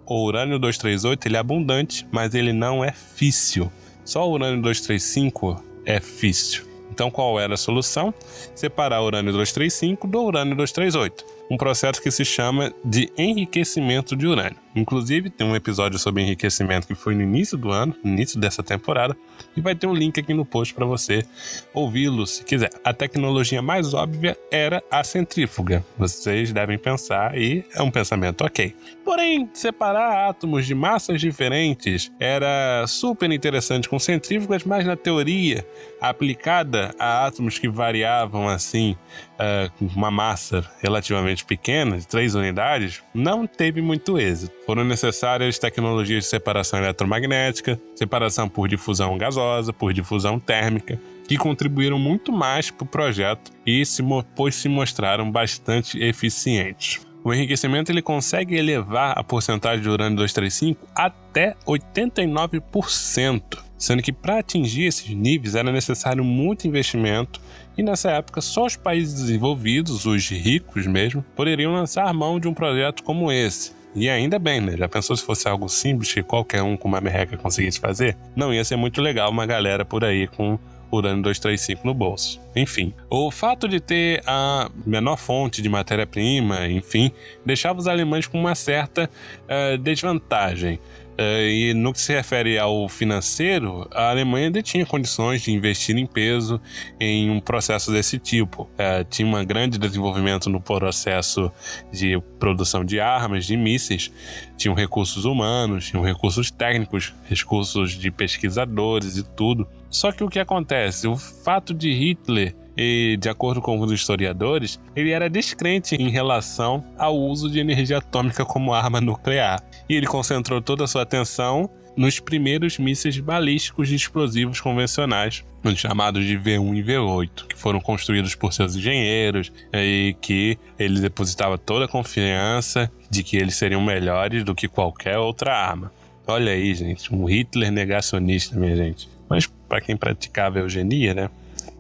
o 0.06 0.25
urânio 0.25 0.58
238 0.58 1.26
ele 1.26 1.37
é 1.37 1.40
abundante, 1.40 2.06
mas 2.11 2.34
ele 2.34 2.52
não 2.52 2.84
é 2.84 2.92
físsil. 2.92 3.70
Só 4.04 4.28
o 4.28 4.32
urânio 4.32 4.61
235 4.61 5.62
é 5.87 6.00
físsil. 6.00 6.64
Então 6.90 7.11
qual 7.11 7.40
era 7.40 7.54
a 7.54 7.56
solução? 7.56 8.12
Separar 8.54 9.00
o 9.00 9.06
urânio 9.06 9.32
235 9.32 10.06
do 10.06 10.23
urânio 10.23 10.54
238 10.54 11.34
um 11.50 11.56
processo 11.56 12.00
que 12.00 12.10
se 12.10 12.24
chama 12.24 12.72
de 12.84 13.10
enriquecimento 13.16 14.16
de 14.16 14.26
urânio. 14.26 14.64
Inclusive, 14.76 15.30
tem 15.30 15.46
um 15.46 15.54
episódio 15.54 15.98
sobre 15.98 16.22
enriquecimento 16.22 16.86
que 16.86 16.94
foi 16.96 17.14
no 17.14 17.22
início 17.22 17.56
do 17.56 17.70
ano, 17.70 17.94
no 18.02 18.10
início 18.10 18.40
dessa 18.40 18.62
temporada, 18.62 19.16
e 19.56 19.60
vai 19.60 19.74
ter 19.74 19.86
um 19.86 19.94
link 19.94 20.18
aqui 20.18 20.34
no 20.34 20.44
post 20.44 20.74
para 20.74 20.84
você 20.84 21.24
ouvi-lo 21.72 22.26
se 22.26 22.42
quiser. 22.42 22.70
A 22.84 22.92
tecnologia 22.92 23.62
mais 23.62 23.94
óbvia 23.94 24.36
era 24.50 24.82
a 24.90 25.04
centrífuga. 25.04 25.84
Vocês 25.96 26.52
devem 26.52 26.76
pensar 26.76 27.38
e 27.38 27.64
é 27.72 27.82
um 27.82 27.90
pensamento 27.90 28.44
ok. 28.44 28.74
Porém, 29.04 29.48
separar 29.52 30.28
átomos 30.28 30.66
de 30.66 30.74
massas 30.74 31.20
diferentes 31.20 32.10
era 32.18 32.84
super 32.88 33.30
interessante 33.30 33.88
com 33.88 33.98
centrífugas, 33.98 34.64
mas 34.64 34.84
na 34.84 34.96
teoria 34.96 35.64
aplicada 36.00 36.94
a 36.98 37.26
átomos 37.26 37.58
que 37.58 37.68
variavam 37.68 38.48
assim, 38.48 38.96
uh, 39.34 39.88
uma 39.94 40.10
massa 40.10 40.68
relativamente 40.82 41.34
pequena, 41.43 41.99
de 41.99 42.07
três 42.07 42.35
unidades, 42.35 43.03
não 43.14 43.47
teve 43.47 43.81
muito 43.81 44.19
êxito. 44.19 44.55
Foram 44.67 44.85
necessárias 44.85 45.59
tecnologias 45.59 46.25
de 46.25 46.31
separação 46.31 46.79
eletromagnética, 46.79 47.81
separação 47.97 48.49
por 48.49 48.69
difusão 48.69 49.17
gasosa, 49.19 49.73
por 49.73 49.93
difusão 49.93 50.38
térmica, 50.38 51.00
que 51.26 51.37
contribuíram 51.37 51.99
muito 51.99 52.33
mais 52.33 52.71
para 52.71 52.85
o 52.85 52.88
projeto 52.88 53.50
e 53.67 53.85
se, 53.85 54.03
pois 54.37 54.55
se 54.55 54.69
mostraram 54.69 55.31
bastante 55.31 55.99
eficientes. 56.03 57.00
O 57.25 57.33
enriquecimento 57.33 57.90
ele 57.90 58.02
consegue 58.02 58.54
elevar 58.54 59.19
a 59.19 59.25
porcentagem 59.25 59.83
de 59.83 59.88
urânio 59.88 60.19
235 60.19 60.87
até 60.95 61.57
89% 61.66 63.64
sendo 63.85 64.02
que 64.02 64.12
para 64.12 64.38
atingir 64.38 64.85
esses 64.85 65.09
níveis 65.11 65.54
era 65.54 65.71
necessário 65.71 66.25
muito 66.25 66.66
investimento 66.66 67.40
e 67.76 67.83
nessa 67.83 68.11
época 68.11 68.40
só 68.40 68.64
os 68.64 68.76
países 68.76 69.14
desenvolvidos, 69.14 70.07
os 70.07 70.28
ricos 70.31 70.87
mesmo, 70.87 71.25
poderiam 71.37 71.73
lançar 71.73 72.12
mão 72.14 72.40
de 72.40 72.49
um 72.49 72.54
projeto 72.54 73.02
como 73.02 73.31
esse. 73.31 73.73
E 73.95 74.09
ainda 74.09 74.38
bem, 74.38 74.61
né? 74.61 74.76
Já 74.76 74.88
pensou 74.88 75.16
se 75.16 75.25
fosse 75.25 75.47
algo 75.47 75.69
simples 75.69 76.12
que 76.12 76.23
qualquer 76.23 76.62
um 76.62 76.76
com 76.76 76.88
uma 76.88 77.00
merreca 77.00 77.37
conseguisse 77.37 77.78
fazer? 77.78 78.16
Não 78.35 78.52
ia 78.52 78.64
ser 78.64 78.76
muito 78.76 79.00
legal 79.00 79.31
uma 79.31 79.47
galera 79.47 79.85
por 79.85 80.04
aí 80.04 80.26
com 80.26 80.59
urânio 80.94 81.22
235 81.22 81.86
no 81.86 81.94
bolso. 81.94 82.40
Enfim, 82.56 82.92
o 83.10 83.30
fato 83.30 83.68
de 83.68 83.80
ter 83.80 84.22
a 84.26 84.70
menor 84.86 85.16
fonte 85.16 85.60
de 85.60 85.68
matéria-prima, 85.68 86.68
enfim, 86.68 87.10
deixava 87.44 87.78
os 87.78 87.86
alemães 87.86 88.26
com 88.26 88.38
uma 88.38 88.54
certa 88.54 89.10
uh, 89.44 89.78
desvantagem. 89.78 90.78
Uh, 91.14 91.49
e 91.49 91.75
no 91.75 91.92
que 91.92 92.00
se 92.00 92.12
refere 92.12 92.59
ao 92.59 92.88
financeiro, 92.88 93.88
a 93.92 94.11
Alemanha 94.11 94.50
detinha 94.50 94.85
condições 94.85 95.42
de 95.42 95.52
investir 95.52 95.97
em 95.97 96.06
peso 96.06 96.61
em 96.99 97.30
um 97.30 97.38
processo 97.38 97.92
desse 97.92 98.18
tipo. 98.18 98.64
Uh, 98.64 99.04
tinha 99.09 99.28
um 99.28 99.44
grande 99.44 99.78
desenvolvimento 99.78 100.50
no 100.50 100.61
processo 100.61 101.52
de 101.92 102.21
produção 102.38 102.85
de 102.85 102.99
armas, 102.99 103.47
de 103.47 103.56
mísseis, 103.56 104.11
tinham 104.56 104.75
recursos 104.75 105.25
humanos, 105.25 105.87
tinham 105.87 106.02
recursos 106.02 106.50
técnicos, 106.50 107.14
recursos 107.28 107.92
de 107.92 108.11
pesquisadores 108.11 109.16
e 109.16 109.23
tudo. 109.23 109.68
Só 109.88 110.11
que 110.11 110.25
o 110.25 110.28
que 110.28 110.40
acontece? 110.40 111.06
O 111.06 111.16
fato 111.16 111.73
de 111.73 111.92
Hitler 111.92 112.56
e, 112.76 113.16
de 113.21 113.28
acordo 113.28 113.61
com 113.61 113.78
os 113.78 113.93
historiadores, 113.93 114.81
ele 114.95 115.11
era 115.11 115.31
descrente 115.31 115.95
em 115.95 116.09
relação 116.09 116.85
ao 116.99 117.16
uso 117.16 117.50
de 117.50 117.59
energia 117.59 117.99
atômica 117.99 118.45
como 118.45 118.75
arma 118.75 119.00
nuclear. 119.00 119.62
E 119.88 119.95
ele 119.95 120.07
concentrou 120.07 120.61
toda 120.61 120.85
a 120.85 120.87
sua 120.87 121.02
atenção 121.02 121.71
nos 121.97 122.19
primeiros 122.19 122.78
mísseis 122.78 123.19
balísticos 123.19 123.88
de 123.88 123.95
explosivos 123.95 124.61
convencionais, 124.61 125.45
os 125.62 125.78
chamados 125.78 126.25
de 126.25 126.37
V1 126.37 126.76
e 126.76 126.83
V8, 126.83 127.47
que 127.49 127.57
foram 127.57 127.81
construídos 127.81 128.35
por 128.35 128.52
seus 128.52 128.75
engenheiros 128.76 129.52
e 129.73 130.16
que 130.21 130.59
ele 130.78 131.00
depositava 131.00 131.57
toda 131.57 131.85
a 131.85 131.88
confiança 131.88 132.90
de 133.09 133.23
que 133.23 133.37
eles 133.37 133.54
seriam 133.54 133.81
melhores 133.81 134.45
do 134.45 134.54
que 134.54 134.69
qualquer 134.69 135.19
outra 135.19 135.57
arma. 135.57 135.93
Olha 136.26 136.52
aí, 136.52 136.75
gente, 136.75 137.14
um 137.14 137.25
Hitler 137.26 137.71
negacionista, 137.71 138.59
minha 138.59 138.75
gente. 138.75 139.09
Mas 139.28 139.47
para 139.69 139.81
quem 139.81 139.97
praticava 139.97 140.59
eugenia, 140.59 141.14
né? 141.14 141.31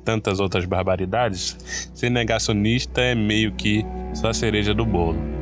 Tantas 0.04 0.38
outras 0.38 0.64
barbaridades, 0.64 1.56
ser 1.94 2.10
negacionista 2.10 3.00
é 3.00 3.14
meio 3.14 3.52
que 3.52 3.84
só 4.12 4.28
a 4.28 4.34
cereja 4.34 4.74
do 4.74 4.84
bolo. 4.84 5.33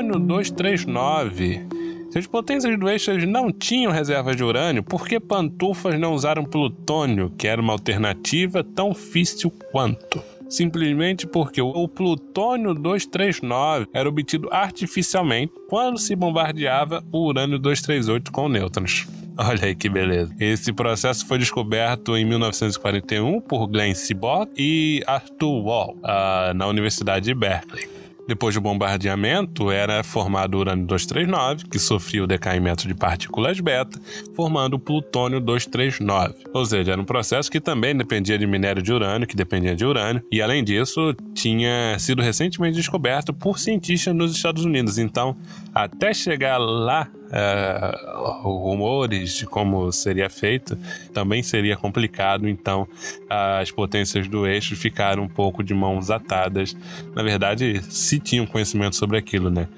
Plutônio 0.00 0.18
239. 0.18 1.66
Se 2.10 2.18
as 2.18 2.26
potências 2.26 2.78
do 2.78 2.88
eixo 2.88 3.12
não 3.26 3.52
tinham 3.52 3.92
reservas 3.92 4.34
de 4.34 4.42
urânio, 4.42 4.82
por 4.82 5.06
que 5.06 5.20
pantufas 5.20 5.98
não 5.98 6.14
usaram 6.14 6.44
plutônio, 6.44 7.30
que 7.36 7.46
era 7.46 7.60
uma 7.60 7.72
alternativa 7.72 8.64
tão 8.64 8.94
físsil 8.94 9.52
quanto? 9.70 10.22
Simplesmente 10.48 11.26
porque 11.26 11.62
o 11.62 11.86
plutônio 11.86 12.74
239 12.74 13.86
era 13.92 14.08
obtido 14.08 14.48
artificialmente 14.50 15.52
quando 15.68 15.98
se 15.98 16.16
bombardeava 16.16 17.04
o 17.12 17.26
urânio 17.26 17.58
238 17.58 18.32
com 18.32 18.48
nêutrons. 18.48 19.06
Olha 19.38 19.66
aí 19.66 19.76
que 19.76 19.88
beleza. 19.88 20.34
Esse 20.40 20.72
processo 20.72 21.24
foi 21.26 21.38
descoberto 21.38 22.16
em 22.16 22.24
1941 22.24 23.40
por 23.42 23.68
Glenn 23.68 23.94
Seaborg 23.94 24.50
e 24.56 25.02
Arthur 25.06 25.62
Wall, 25.64 25.96
uh, 25.98 26.52
na 26.52 26.66
Universidade 26.66 27.26
de 27.26 27.34
Berkeley. 27.34 27.88
Depois 28.30 28.54
do 28.54 28.60
bombardeamento, 28.60 29.72
era 29.72 30.04
formado 30.04 30.54
o 30.54 30.60
urânio 30.60 30.86
239, 30.86 31.64
que 31.68 31.80
sofria 31.80 32.22
o 32.22 32.28
decaimento 32.28 32.86
de 32.86 32.94
partículas 32.94 33.58
beta, 33.58 34.00
formando 34.36 34.74
o 34.74 34.78
plutônio 34.78 35.40
239. 35.40 36.34
Ou 36.54 36.64
seja, 36.64 36.92
era 36.92 37.00
um 37.00 37.04
processo 37.04 37.50
que 37.50 37.60
também 37.60 37.92
dependia 37.92 38.38
de 38.38 38.46
minério 38.46 38.80
de 38.80 38.92
urânio, 38.92 39.26
que 39.26 39.34
dependia 39.34 39.74
de 39.74 39.84
urânio, 39.84 40.22
e 40.30 40.40
além 40.40 40.62
disso, 40.62 41.12
tinha 41.34 41.98
sido 41.98 42.22
recentemente 42.22 42.76
descoberto 42.76 43.34
por 43.34 43.58
cientistas 43.58 44.14
nos 44.14 44.32
Estados 44.32 44.64
Unidos. 44.64 44.96
Então, 44.96 45.36
até 45.74 46.14
chegar 46.14 46.58
lá 46.58 47.08
é, 47.32 47.94
rumores 48.42 49.36
de 49.36 49.46
como 49.46 49.90
seria 49.92 50.28
feito, 50.28 50.76
também 51.12 51.42
seria 51.42 51.76
complicado, 51.76 52.48
então 52.48 52.86
as 53.28 53.70
potências 53.70 54.28
do 54.28 54.46
eixo 54.46 54.76
ficaram 54.76 55.24
um 55.24 55.28
pouco 55.28 55.62
de 55.62 55.72
mãos 55.72 56.10
atadas. 56.10 56.76
Na 57.14 57.22
verdade, 57.22 57.82
se 57.88 58.18
tinham 58.18 58.46
conhecimento 58.46 58.96
sobre 58.96 59.16
aquilo, 59.16 59.50
né? 59.50 59.68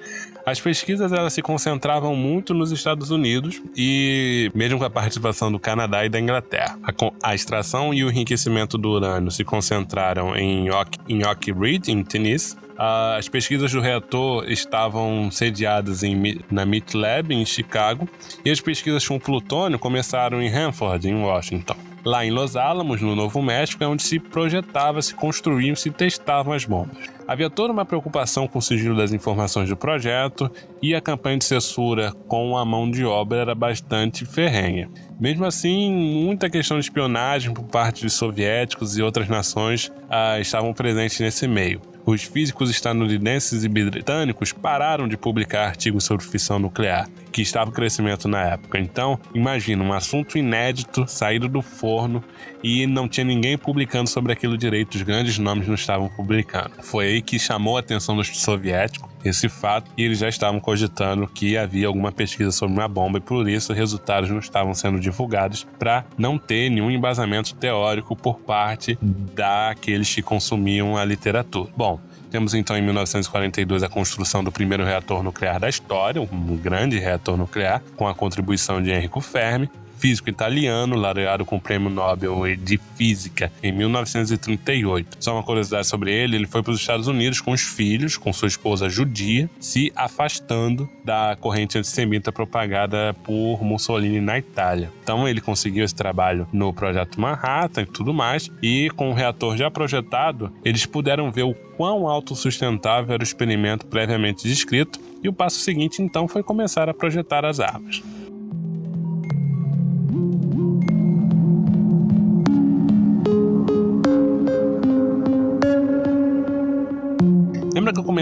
As 0.44 0.60
pesquisas 0.60 1.12
elas 1.12 1.32
se 1.32 1.42
concentravam 1.42 2.16
muito 2.16 2.52
nos 2.52 2.72
Estados 2.72 3.10
Unidos 3.10 3.62
e 3.76 4.50
mesmo 4.54 4.78
com 4.78 4.84
a 4.84 4.90
participação 4.90 5.52
do 5.52 5.58
Canadá 5.58 6.04
e 6.04 6.08
da 6.08 6.18
Inglaterra. 6.18 6.78
A, 6.82 7.30
a 7.30 7.34
extração 7.34 7.94
e 7.94 8.02
o 8.04 8.10
enriquecimento 8.10 8.76
do 8.76 8.90
urânio 8.90 9.30
se 9.30 9.44
concentraram 9.44 10.36
em 10.36 10.70
Oak, 10.70 10.98
em 11.08 11.22
Ridge, 11.52 11.92
em 11.92 12.02
Tennessee, 12.02 12.56
as 12.76 13.28
pesquisas 13.28 13.70
do 13.70 13.80
reator 13.80 14.44
estavam 14.50 15.30
sediadas 15.30 16.02
em, 16.02 16.40
na 16.50 16.62
MIT 16.62 16.96
Lab, 16.96 17.32
em 17.32 17.44
Chicago, 17.44 18.08
e 18.44 18.50
as 18.50 18.60
pesquisas 18.60 19.06
com 19.06 19.20
plutônio 19.20 19.78
começaram 19.78 20.42
em 20.42 20.52
Hanford, 20.52 21.08
em 21.08 21.14
Washington. 21.14 21.91
Lá 22.04 22.26
em 22.26 22.30
Los 22.32 22.56
Alamos, 22.56 23.00
no 23.00 23.14
Novo 23.14 23.40
México, 23.40 23.84
é 23.84 23.86
onde 23.86 24.02
se 24.02 24.18
projetava, 24.18 25.00
se 25.00 25.14
construíam, 25.14 25.76
se 25.76 25.88
testavam 25.90 26.52
as 26.52 26.64
bombas. 26.64 26.96
Havia 27.28 27.48
toda 27.48 27.72
uma 27.72 27.84
preocupação 27.84 28.48
com 28.48 28.58
o 28.58 28.62
sigilo 28.62 28.96
das 28.96 29.12
informações 29.12 29.68
do 29.68 29.76
projeto 29.76 30.50
e 30.82 30.94
a 30.94 31.00
campanha 31.00 31.38
de 31.38 31.44
censura 31.44 32.12
com 32.26 32.56
a 32.58 32.64
mão 32.64 32.90
de 32.90 33.04
obra 33.04 33.38
era 33.38 33.54
bastante 33.54 34.26
ferrenha. 34.26 34.90
Mesmo 35.20 35.44
assim, 35.44 35.92
muita 35.92 36.50
questão 36.50 36.78
de 36.78 36.84
espionagem 36.84 37.54
por 37.54 37.64
parte 37.64 38.02
de 38.02 38.10
soviéticos 38.10 38.98
e 38.98 39.02
outras 39.02 39.28
nações 39.28 39.92
ah, 40.10 40.40
estavam 40.40 40.74
presentes 40.74 41.20
nesse 41.20 41.46
meio. 41.46 41.80
Os 42.04 42.24
físicos 42.24 42.68
estadunidenses 42.68 43.62
e 43.62 43.68
britânicos 43.68 44.52
pararam 44.52 45.06
de 45.06 45.16
publicar 45.16 45.68
artigos 45.68 46.02
sobre 46.02 46.26
fissão 46.26 46.58
nuclear, 46.58 47.08
que 47.32 47.42
estava 47.42 47.70
em 47.70 47.72
crescimento 47.72 48.28
na 48.28 48.42
época. 48.42 48.78
Então, 48.78 49.18
imagina 49.34 49.82
um 49.82 49.92
assunto 49.92 50.36
inédito, 50.38 51.04
saído 51.08 51.48
do 51.48 51.62
forno 51.62 52.22
e 52.62 52.86
não 52.86 53.08
tinha 53.08 53.24
ninguém 53.24 53.56
publicando 53.56 54.08
sobre 54.08 54.32
aquilo 54.32 54.56
direito, 54.56 54.94
os 54.94 55.02
grandes 55.02 55.38
nomes 55.38 55.66
não 55.66 55.74
estavam 55.74 56.08
publicando. 56.08 56.70
Foi 56.82 57.06
aí 57.06 57.22
que 57.22 57.38
chamou 57.38 57.76
a 57.76 57.80
atenção 57.80 58.16
dos 58.16 58.28
soviéticos 58.38 59.12
esse 59.24 59.48
fato 59.48 59.90
e 59.96 60.02
eles 60.02 60.18
já 60.18 60.28
estavam 60.28 60.60
cogitando 60.60 61.26
que 61.26 61.56
havia 61.56 61.86
alguma 61.86 62.10
pesquisa 62.10 62.50
sobre 62.50 62.74
uma 62.74 62.88
bomba 62.88 63.18
e 63.18 63.20
por 63.20 63.48
isso 63.48 63.72
resultados 63.72 64.30
não 64.30 64.38
estavam 64.38 64.74
sendo 64.74 64.98
divulgados 64.98 65.66
para 65.78 66.04
não 66.18 66.38
ter 66.38 66.70
nenhum 66.70 66.90
embasamento 66.90 67.54
teórico 67.54 68.16
por 68.16 68.40
parte 68.40 68.98
daqueles 69.00 70.12
que 70.12 70.22
consumiam 70.22 70.96
a 70.96 71.04
literatura. 71.04 71.70
Bom, 71.76 72.00
temos 72.32 72.54
então 72.54 72.76
em 72.78 72.80
1942 72.80 73.82
a 73.82 73.90
construção 73.90 74.42
do 74.42 74.50
primeiro 74.50 74.84
reator 74.84 75.22
nuclear 75.22 75.60
da 75.60 75.68
história, 75.68 76.20
um 76.20 76.56
grande 76.56 76.98
reator 76.98 77.36
nuclear, 77.36 77.82
com 77.94 78.08
a 78.08 78.14
contribuição 78.14 78.82
de 78.82 78.90
Enrico 78.90 79.20
Fermi, 79.20 79.70
físico 80.02 80.28
italiano, 80.28 80.96
laureado 80.96 81.44
com 81.44 81.54
o 81.54 81.60
Prêmio 81.60 81.88
Nobel 81.88 82.56
de 82.56 82.76
Física 82.96 83.52
em 83.62 83.70
1938. 83.70 85.18
Só 85.20 85.34
uma 85.34 85.44
curiosidade 85.44 85.86
sobre 85.86 86.12
ele: 86.12 86.34
ele 86.34 86.46
foi 86.48 86.60
para 86.60 86.72
os 86.72 86.80
Estados 86.80 87.06
Unidos 87.06 87.40
com 87.40 87.52
os 87.52 87.60
filhos, 87.60 88.16
com 88.16 88.32
sua 88.32 88.48
esposa 88.48 88.88
judia, 88.88 89.48
se 89.60 89.92
afastando 89.94 90.90
da 91.04 91.36
corrente 91.40 91.78
antissemita 91.78 92.32
propagada 92.32 93.14
por 93.22 93.62
Mussolini 93.62 94.20
na 94.20 94.36
Itália. 94.38 94.90
Então 95.04 95.28
ele 95.28 95.40
conseguiu 95.40 95.84
esse 95.84 95.94
trabalho 95.94 96.48
no 96.52 96.72
projeto 96.72 97.20
Manhattan 97.20 97.82
e 97.82 97.86
tudo 97.86 98.12
mais, 98.12 98.50
e 98.60 98.90
com 98.96 99.10
o 99.10 99.14
reator 99.14 99.56
já 99.56 99.70
projetado, 99.70 100.52
eles 100.64 100.84
puderam 100.84 101.30
ver 101.30 101.44
o 101.44 101.54
quão 101.76 102.08
autossustentável 102.08 103.14
era 103.14 103.22
o 103.22 103.24
experimento 103.24 103.86
previamente 103.86 104.48
descrito, 104.48 104.98
e 105.22 105.28
o 105.28 105.32
passo 105.32 105.60
seguinte 105.60 106.02
então 106.02 106.26
foi 106.26 106.42
começar 106.42 106.88
a 106.88 106.94
projetar 106.94 107.44
as 107.44 107.60
armas. 107.60 108.02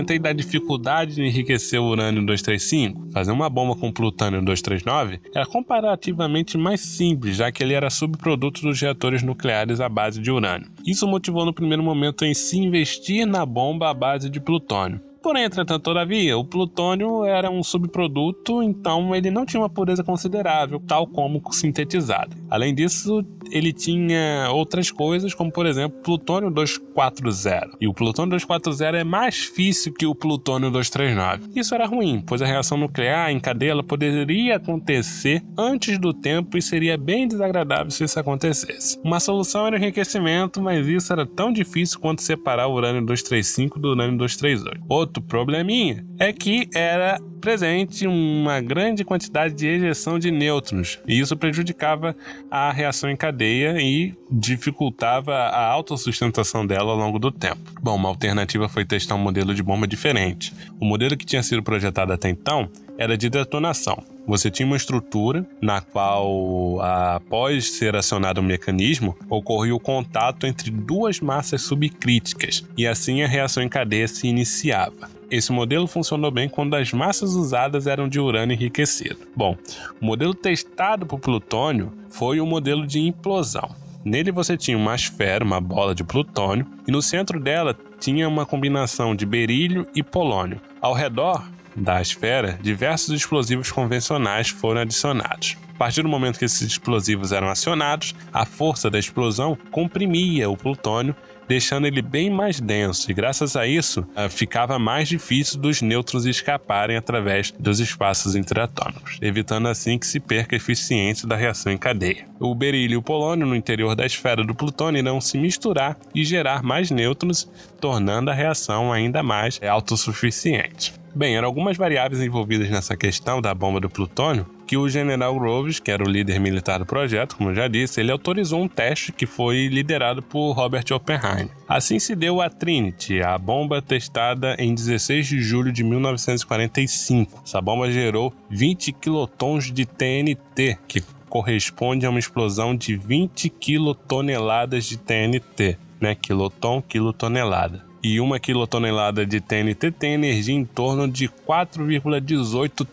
Comentei 0.01 0.19
da 0.19 0.33
dificuldade 0.33 1.17
de 1.17 1.23
enriquecer 1.23 1.79
o 1.79 1.85
urânio 1.85 2.25
235? 2.25 3.11
Fazer 3.13 3.33
uma 3.33 3.51
bomba 3.51 3.77
com 3.77 3.93
plutônio 3.93 4.43
239 4.43 5.21
era 5.35 5.45
comparativamente 5.45 6.57
mais 6.57 6.81
simples, 6.81 7.37
já 7.37 7.53
que 7.53 7.63
ele 7.63 7.75
era 7.75 7.91
subproduto 7.91 8.63
dos 8.63 8.81
reatores 8.81 9.23
nucleares 9.23 9.79
à 9.79 9.91
base 9.91 10.19
de 10.19 10.31
urânio. 10.31 10.71
Isso 10.87 11.07
motivou 11.07 11.45
no 11.45 11.53
primeiro 11.53 11.83
momento 11.83 12.25
em 12.25 12.33
se 12.33 12.59
investir 12.59 13.27
na 13.27 13.45
bomba 13.45 13.91
à 13.91 13.95
base 13.95 14.31
de 14.31 14.41
plutônio. 14.41 15.10
Porém, 15.23 15.45
entretanto, 15.45 15.83
todavia, 15.83 16.37
o 16.39 16.45
plutônio 16.45 17.25
era 17.25 17.51
um 17.51 17.63
subproduto, 17.63 18.63
então 18.63 19.15
ele 19.15 19.31
não 19.31 19.45
tinha 19.45 19.61
uma 19.61 19.69
pureza 19.69 20.03
considerável, 20.03 20.81
tal 20.87 21.07
como 21.07 21.43
sintetizado. 21.53 22.37
Além 22.49 22.75
disso, 22.75 23.25
ele 23.51 23.73
tinha 23.73 24.49
outras 24.51 24.91
coisas, 24.91 25.35
como 25.35 25.53
por 25.53 25.67
exemplo, 25.67 26.01
plutônio 26.03 26.51
240. 26.51 27.77
E 27.81 27.87
o 27.87 27.93
plutônio 27.93 28.31
240 28.31 28.97
é 28.97 29.05
mais 29.05 29.35
difícil 29.35 29.93
que 29.93 30.07
o 30.07 30.15
plutônio 30.15 30.71
239. 30.71 31.51
Isso 31.55 31.75
era 31.75 31.87
ruim, 31.87 32.23
pois 32.27 32.41
a 32.41 32.47
reação 32.47 32.79
nuclear 32.79 33.31
em 33.31 33.39
cadeia 33.39 33.81
poderia 33.83 34.57
acontecer 34.57 35.43
antes 35.57 35.99
do 35.99 36.13
tempo 36.13 36.57
e 36.57 36.63
seria 36.63 36.97
bem 36.97 37.29
desagradável 37.29 37.91
se 37.91 38.05
isso 38.05 38.19
acontecesse. 38.19 38.99
Uma 39.05 39.21
solução 39.21 39.67
era 39.67 39.77
o 39.77 39.79
enriquecimento, 39.79 40.61
mas 40.61 40.87
isso 40.87 41.13
era 41.13 41.27
tão 41.27 41.53
difícil 41.53 41.99
quanto 42.01 42.23
separar 42.23 42.67
o 42.67 42.75
urânio 42.75 43.05
235 43.05 43.79
do 43.79 43.91
urânio 43.91 44.17
238. 44.19 44.85
Outro 44.89 45.10
probleminha 45.19 46.05
é 46.19 46.33
que 46.33 46.69
era 46.75 47.19
presente 47.41 48.07
uma 48.07 48.61
grande 48.61 49.05
quantidade 49.05 49.55
de 49.55 49.67
ejeção 49.67 50.19
de 50.19 50.31
nêutrons, 50.31 51.01
e 51.07 51.19
isso 51.19 51.37
prejudicava 51.37 52.15
a 52.51 52.71
reação 52.71 53.11
em 53.11 53.17
cadeia 53.17 53.81
e 53.81 54.15
dificultava 54.31 55.35
a 55.35 55.67
autossustentação 55.67 56.67
dela 56.67 56.93
ao 56.93 56.99
longo 56.99 57.19
do 57.19 57.33
tempo. 57.33 57.73
Bom, 57.83 57.97
uma 57.97 58.09
alternativa 58.09 58.69
foi 58.69 58.85
testar 58.85 59.15
um 59.15 59.19
modelo 59.19 59.55
de 59.55 59.63
bomba 59.63 59.87
diferente. 59.87 60.53
O 60.79 60.85
modelo 60.85 61.17
que 61.17 61.27
tinha 61.27 61.43
sido 61.43 61.63
projetado 61.63 62.13
até 62.13 62.29
então 62.29 62.69
era 62.99 63.17
de 63.17 63.31
detonação. 63.31 64.05
Você 64.27 64.51
tinha 64.51 64.67
uma 64.67 64.77
estrutura 64.77 65.47
na 65.61 65.81
qual, 65.81 66.81
após 66.81 67.73
ser 67.73 67.97
acionado 67.97 68.41
o 68.41 68.45
um 68.45 68.47
mecanismo, 68.47 69.17
ocorria 69.29 69.75
o 69.75 69.81
contato 69.81 70.47
entre 70.47 70.71
duas 70.71 71.19
massas 71.19 71.63
subcríticas 71.63 72.65
e 72.77 72.87
assim 72.87 73.23
a 73.23 73.27
reação 73.27 73.63
em 73.63 73.69
cadeia 73.69 74.07
se 74.07 74.29
iniciava. 74.29 75.20
Esse 75.31 75.53
modelo 75.53 75.87
funcionou 75.87 76.31
bem 76.31 76.49
quando 76.49 76.75
as 76.75 76.93
massas 76.93 77.35
usadas 77.35 77.87
eram 77.87 78.09
de 78.09 78.19
urânio 78.19 78.55
enriquecido. 78.55 79.19
Bom, 79.37 79.57
o 80.01 80.05
modelo 80.05 80.35
testado 80.35 81.07
por 81.07 81.21
plutônio 81.21 81.93
foi 82.11 82.41
o 82.41 82.47
modelo 82.47 82.85
de 82.85 82.99
implosão. 82.99 83.71
Nele 84.05 84.33
você 84.33 84.57
tinha 84.57 84.77
uma 84.77 84.95
esfera, 84.95 85.45
uma 85.45 85.61
bola 85.61 85.95
de 85.95 86.03
plutônio, 86.03 86.67
e 86.89 86.91
no 86.91 87.01
centro 87.01 87.39
dela 87.39 87.77
tinha 88.01 88.29
uma 88.29 88.45
combinação 88.45 89.15
de 89.15 89.25
berílio 89.25 89.87
e 89.95 90.03
polônio. 90.03 90.61
Ao 90.81 90.95
redor 90.95 91.47
da 91.77 92.03
esfera, 92.03 92.59
diversos 92.61 93.15
explosivos 93.15 93.71
convencionais 93.71 94.49
foram 94.49 94.81
adicionados. 94.81 95.57
A 95.75 95.79
partir 95.79 96.03
do 96.03 96.09
momento 96.09 96.39
que 96.39 96.45
esses 96.45 96.61
explosivos 96.61 97.31
eram 97.31 97.49
acionados, 97.49 98.15
a 98.33 98.45
força 98.45 98.91
da 98.91 98.99
explosão 98.99 99.57
comprimia 99.71 100.51
o 100.51 100.57
plutônio 100.57 101.15
deixando 101.51 101.89
ele 101.89 102.01
bem 102.01 102.31
mais 102.31 102.61
denso, 102.61 103.11
e 103.11 103.15
graças 103.15 103.57
a 103.57 103.67
isso 103.67 104.03
uh, 104.03 104.31
ficava 104.31 104.79
mais 104.79 105.09
difícil 105.09 105.59
dos 105.59 105.83
nêutrons 105.83 106.25
escaparem 106.25 106.97
através 106.97 107.51
dos 107.59 107.81
espaços 107.81 108.37
interatômicos, 108.37 109.19
evitando 109.21 109.67
assim 109.67 109.99
que 109.99 110.07
se 110.07 110.21
perca 110.21 110.55
a 110.55 110.59
eficiência 110.59 111.27
da 111.27 111.35
reação 111.35 111.73
em 111.73 111.77
cadeia. 111.77 112.25
O 112.39 112.55
berílio 112.55 112.95
e 112.95 112.97
o 112.99 113.03
polônio 113.03 113.49
no 113.49 113.57
interior 113.57 113.97
da 113.97 114.07
esfera 114.07 114.45
do 114.45 114.55
plutônio 114.55 115.01
irão 115.01 115.21
se 115.21 115.37
misturar 115.39 115.97
e 116.15 116.25
gerar 116.25 116.63
mais 116.63 116.89
nêutrons, 116.89 117.51
tornando 117.81 118.31
a 118.31 118.35
reação 118.35 118.93
ainda 118.93 119.21
mais 119.21 119.61
autossuficiente. 119.61 120.95
Bem, 121.13 121.37
eram 121.37 121.49
algumas 121.49 121.77
variáveis 121.77 122.23
envolvidas 122.23 122.71
nessa 122.71 122.97
questão 122.97 123.43
da 123.43 123.53
bomba 123.53 123.81
do 123.81 123.91
plutônio 123.91 124.47
que 124.71 124.77
o 124.77 124.89
general 124.89 125.37
Groves, 125.37 125.81
que 125.81 125.91
era 125.91 126.05
o 126.05 126.09
líder 126.09 126.39
militar 126.39 126.79
do 126.79 126.87
projeto, 126.87 127.35
como 127.35 127.51
eu 127.51 127.55
já 127.57 127.67
disse, 127.67 128.01
ele 128.01 128.13
autorizou 128.13 128.63
um 128.63 128.69
teste 128.69 129.11
que 129.11 129.27
foi 129.27 129.67
liderado 129.67 130.23
por 130.23 130.53
Robert 130.53 130.85
Oppenheim. 130.93 131.51
Assim 131.69 131.99
se 131.99 132.15
deu 132.15 132.41
a 132.41 132.49
Trinity, 132.49 133.21
a 133.21 133.37
bomba 133.37 133.83
testada 133.83 134.55
em 134.61 134.73
16 134.73 135.27
de 135.27 135.41
julho 135.41 135.73
de 135.73 135.83
1945. 135.83 137.43
Essa 137.45 137.61
bomba 137.61 137.91
gerou 137.91 138.33
20 138.49 138.93
quilotons 138.93 139.73
de 139.73 139.85
TNT, 139.85 140.79
que 140.87 141.03
corresponde 141.29 142.07
a 142.07 142.11
uma 142.11 142.21
explosão 142.21 142.73
de 142.73 142.97
20 142.97 143.49
quilotoneladas 143.49 144.85
de 144.85 144.97
TNT, 144.99 145.79
né? 146.01 146.15
Quiloton, 146.15 146.81
quilotonelada 146.81 147.85
e 148.01 148.21
uma 148.21 148.39
quilotonelada 148.39 149.27
de 149.27 149.41
TNT 149.41 149.91
tem 149.91 150.15
energia 150.15 150.55
em 150.55 150.65
torno 150.65 151.09
de 151.09 151.29
4,18 151.29 152.87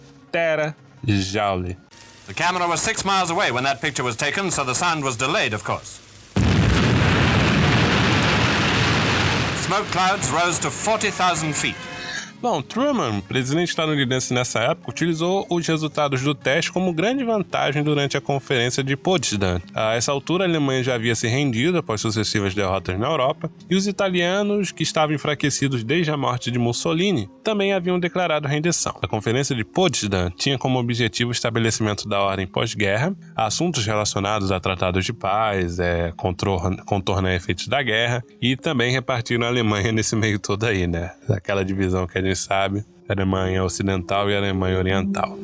The 2.27 2.33
camera 2.33 2.67
was 2.67 2.81
six 2.81 3.05
miles 3.05 3.29
away 3.29 3.51
when 3.51 3.63
that 3.63 3.79
picture 3.79 4.03
was 4.03 4.17
taken, 4.17 4.51
so 4.51 4.65
the 4.65 4.75
sound 4.75 5.05
was 5.05 5.15
delayed, 5.15 5.53
of 5.53 5.63
course. 5.63 6.01
Smoke 9.65 9.85
clouds 9.87 10.29
rose 10.31 10.59
to 10.59 10.69
40,000 10.69 11.55
feet. 11.55 11.75
Bom, 12.39 12.61
Truman, 12.61 13.19
presidente 13.21 13.69
estadunidense 13.69 14.31
nessa 14.31 14.59
época, 14.59 14.91
utilizou 14.91 15.47
os 15.49 15.65
resultados 15.65 16.21
do 16.21 16.35
teste 16.35 16.71
como 16.71 16.93
grande 16.93 17.23
vantagem 17.23 17.83
durante 17.83 18.15
a 18.15 18.21
Conferência 18.21 18.83
de 18.83 18.95
Potsdam. 18.95 19.59
A 19.73 19.95
essa 19.95 20.11
altura, 20.11 20.43
a 20.43 20.47
Alemanha 20.47 20.83
já 20.83 20.93
havia 20.93 21.15
se 21.15 21.27
rendido 21.27 21.79
após 21.79 21.99
sucessivas 21.99 22.53
derrotas 22.53 22.97
na 22.99 23.07
Europa, 23.07 23.49
e 23.67 23.75
os 23.75 23.87
italianos, 23.87 24.71
que 24.71 24.83
estavam 24.83 25.15
enfraquecidos 25.15 25.83
desde 25.83 26.11
a 26.11 26.17
morte 26.17 26.51
de 26.51 26.59
Mussolini, 26.59 27.27
também 27.43 27.73
haviam 27.73 27.99
declarado 27.99 28.47
rendição. 28.47 28.95
A 29.01 29.07
Conferência 29.07 29.55
de 29.55 29.65
Potsdam 29.65 30.29
tinha 30.29 30.59
como 30.59 30.77
objetivo 30.77 31.29
o 31.29 31.33
estabelecimento 31.33 32.07
da 32.07 32.21
ordem 32.21 32.45
pós-guerra, 32.45 33.15
assuntos 33.35 33.83
relacionados 33.83 34.51
a 34.51 34.59
tratados 34.59 35.03
de 35.03 35.11
paz, 35.11 35.79
é, 35.79 36.13
contornar 36.85 37.33
efeitos 37.33 37.67
da 37.67 37.81
guerra, 37.81 38.23
e 38.39 38.55
também 38.55 38.91
repartiram 38.91 39.47
a 39.47 39.49
Alemanha 39.49 39.91
nesse 39.91 40.15
meio 40.15 40.37
todo 40.37 40.65
aí, 40.65 40.85
né? 40.85 41.09
Aquela 41.29 41.65
divisão 41.65 42.05
que 42.05 42.19
a 42.19 42.26
sabe, 42.35 42.83
Alemanha 43.07 43.63
Ocidental 43.63 44.29
e 44.29 44.35
Alemanha 44.35 44.77
Oriental. 44.77 45.37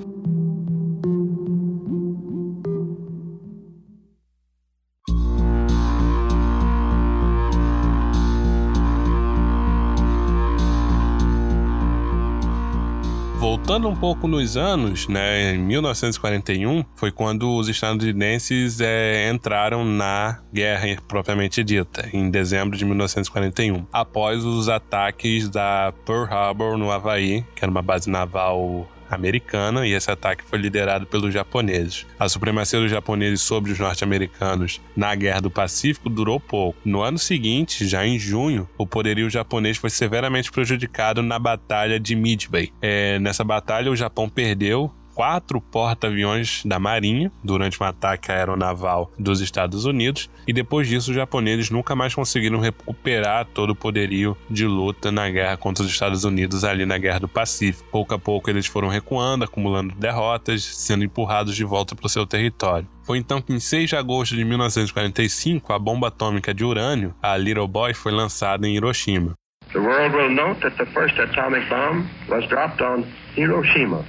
Voltando 13.66 13.88
um 13.88 13.96
pouco 13.96 14.28
nos 14.28 14.58
anos, 14.58 15.08
né, 15.08 15.56
em 15.56 15.58
1941 15.58 16.84
foi 16.98 17.14
quando 17.14 17.50
os 17.56 17.70
estadunidenses 17.70 18.82
é, 18.82 19.32
entraram 19.32 19.86
na 19.86 20.42
guerra 20.52 21.02
propriamente 21.08 21.64
dita, 21.64 22.10
em 22.12 22.30
dezembro 22.30 22.78
de 22.78 22.84
1941, 22.84 23.86
após 23.94 24.44
os 24.44 24.68
ataques 24.68 25.48
da 25.48 25.94
Pearl 26.06 26.26
Harbor 26.26 26.78
no 26.78 26.92
Havaí, 26.92 27.46
que 27.56 27.64
era 27.64 27.72
uma 27.72 27.82
base 27.82 28.10
naval 28.10 28.86
americana 29.16 29.86
e 29.86 29.94
esse 29.94 30.10
ataque 30.10 30.44
foi 30.44 30.60
liderado 30.60 31.06
pelos 31.06 31.34
japoneses. 31.34 32.06
A 32.20 32.28
supremacia 32.30 32.80
dos 32.80 32.92
japoneses 32.92 33.42
sobre 33.42 33.72
os 33.72 33.80
norte-americanos 33.80 34.82
na 34.96 35.14
Guerra 35.16 35.42
do 35.42 35.52
Pacífico 35.52 36.10
durou 36.10 36.40
pouco. 36.40 36.78
No 36.86 37.02
ano 37.02 37.18
seguinte, 37.18 37.88
já 37.88 38.06
em 38.06 38.18
junho, 38.18 38.68
o 38.78 38.86
poderio 38.86 39.30
japonês 39.30 39.78
foi 39.78 39.90
severamente 39.90 40.52
prejudicado 40.52 41.22
na 41.22 41.40
Batalha 41.40 42.00
de 42.00 42.16
Midway. 42.16 42.72
É, 42.82 43.20
nessa 43.20 43.44
batalha, 43.44 43.92
o 43.92 43.96
Japão 43.96 44.30
perdeu 44.30 44.92
quatro 45.14 45.62
porta-aviões 45.62 46.64
da 46.66 46.80
Marinha 46.80 47.32
durante 47.44 47.82
um 47.82 47.86
ataque 47.86 48.32
aeronaval 48.32 49.12
dos 49.18 49.42
Estados 49.42 49.86
Unidos, 49.86 50.30
e 50.48 50.54
depois 50.54 50.88
disso 50.88 51.12
os 51.12 51.16
japoneses 51.16 51.70
nunca 51.70 51.96
mais 51.96 52.14
conseguiram 52.14 52.60
recuperar 52.60 53.46
todo 53.46 53.72
o 53.72 53.76
poderio 53.76 54.36
de 54.50 54.66
luta 54.66 55.12
na 55.12 55.30
guerra 55.30 55.58
contra 55.58 55.84
os 55.84 55.90
Estados 55.90 56.24
Unidos 56.24 56.64
ali 56.64 56.86
na 56.86 56.98
Guerra 56.98 57.20
do 57.20 57.28
Pacífico. 57.28 57.88
Pouco 57.92 58.14
a 58.14 58.20
pouco 58.20 58.50
eles 58.50 58.66
foram 58.66 58.88
recuando, 58.88 59.46
acumulando 59.46 59.96
derrotas, 59.96 60.64
sendo 60.64 61.04
empurrados 61.04 61.56
de 61.56 61.64
volta 61.64 61.96
para 61.96 62.06
o 62.06 62.10
seu 62.10 62.26
território. 62.26 62.88
Foi 63.04 63.18
então 63.18 63.42
que 63.42 63.54
em 63.54 63.60
6 63.60 63.90
de 63.90 63.96
agosto 63.96 64.36
de 64.36 64.44
1945 64.44 65.74
a 65.74 65.80
bomba 65.80 66.08
atômica 66.08 66.54
de 66.54 66.64
urânio, 66.64 67.14
a 67.22 67.36
Little 67.38 67.68
Boy, 67.68 67.94
foi 67.94 68.12
lançada 68.12 68.68
em 68.68 68.76
Hiroshima. 68.76 69.34
The 69.74 69.80
world 69.80 70.16
will 70.16 70.30
note 70.30 70.62
that 70.62 70.78
the 70.78 70.86
first 70.92 71.20
atomic 71.20 71.68
bomb 71.68 72.08
was 72.30 72.48
dropped 72.48 72.82
on 72.82 73.06
Hiroshima 73.36 74.06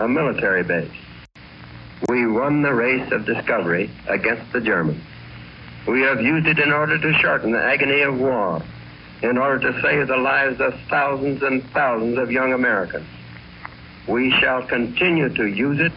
a 0.00 0.08
military 0.08 0.62
base. 0.62 0.90
We 2.08 2.26
won 2.26 2.62
the 2.62 2.72
race 2.74 3.12
of 3.12 3.26
discovery 3.26 3.90
against 4.08 4.52
the 4.52 4.60
Germans. 4.60 5.02
We 5.86 6.00
have 6.02 6.20
used 6.20 6.46
it 6.46 6.58
in 6.58 6.72
order 6.72 6.98
to 6.98 7.12
shorten 7.20 7.52
the 7.52 7.62
agony 7.62 8.00
of 8.00 8.18
war, 8.18 8.62
in 9.22 9.36
order 9.36 9.70
to 9.70 9.80
save 9.82 10.08
the 10.08 10.16
lives 10.16 10.60
of 10.60 10.74
thousands 10.88 11.42
and 11.42 11.62
thousands 11.72 12.18
of 12.18 12.30
young 12.30 12.52
Americans. 12.52 13.06
We 14.08 14.30
shall 14.40 14.62
continue 14.66 15.28
to 15.28 15.46
use 15.46 15.78
it 15.80 15.92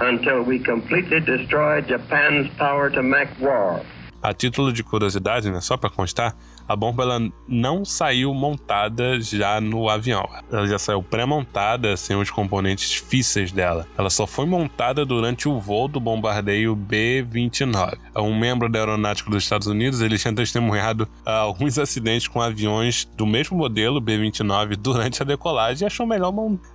until 0.00 0.42
we 0.42 0.58
completely 0.58 1.20
destroy 1.20 1.82
Japan's 1.82 2.48
power 2.56 2.90
to 2.90 3.02
make 3.02 3.28
war. 3.38 3.82
A 4.22 4.32
título 4.32 4.72
de 4.72 4.82
curiosidade, 4.82 5.50
né, 5.50 5.60
só 5.60 5.76
para 5.76 5.90
constar, 5.90 6.34
a 6.68 6.74
bomba 6.74 7.02
ela 7.02 7.20
não 7.46 7.84
saiu 7.84 8.32
montada 8.32 9.20
já 9.20 9.60
no 9.60 9.88
avião. 9.88 10.28
Ela 10.50 10.66
já 10.66 10.78
saiu 10.78 11.02
pré-montada 11.02 11.96
sem 11.96 12.16
os 12.16 12.30
componentes 12.30 12.94
físseis 12.94 13.52
dela. 13.52 13.86
Ela 13.96 14.10
só 14.10 14.26
foi 14.26 14.46
montada 14.46 15.04
durante 15.04 15.48
o 15.48 15.60
voo 15.60 15.88
do 15.88 16.00
bombardeio 16.00 16.74
B-29. 16.74 17.98
Um 18.16 18.38
membro 18.38 18.68
da 18.68 18.78
aeronáutica 18.78 19.30
dos 19.30 19.42
Estados 19.42 19.66
Unidos 19.66 20.00
ele 20.00 20.18
tinha 20.18 20.34
testemunhado 20.34 21.08
alguns 21.24 21.78
acidentes 21.78 22.28
com 22.28 22.40
aviões 22.40 23.04
do 23.16 23.26
mesmo 23.26 23.56
modelo 23.56 24.00
B-29 24.00 24.76
durante 24.76 25.22
a 25.22 25.24
decolagem 25.24 25.84
e 25.84 25.86
achou 25.86 26.06
melhor 26.06 26.32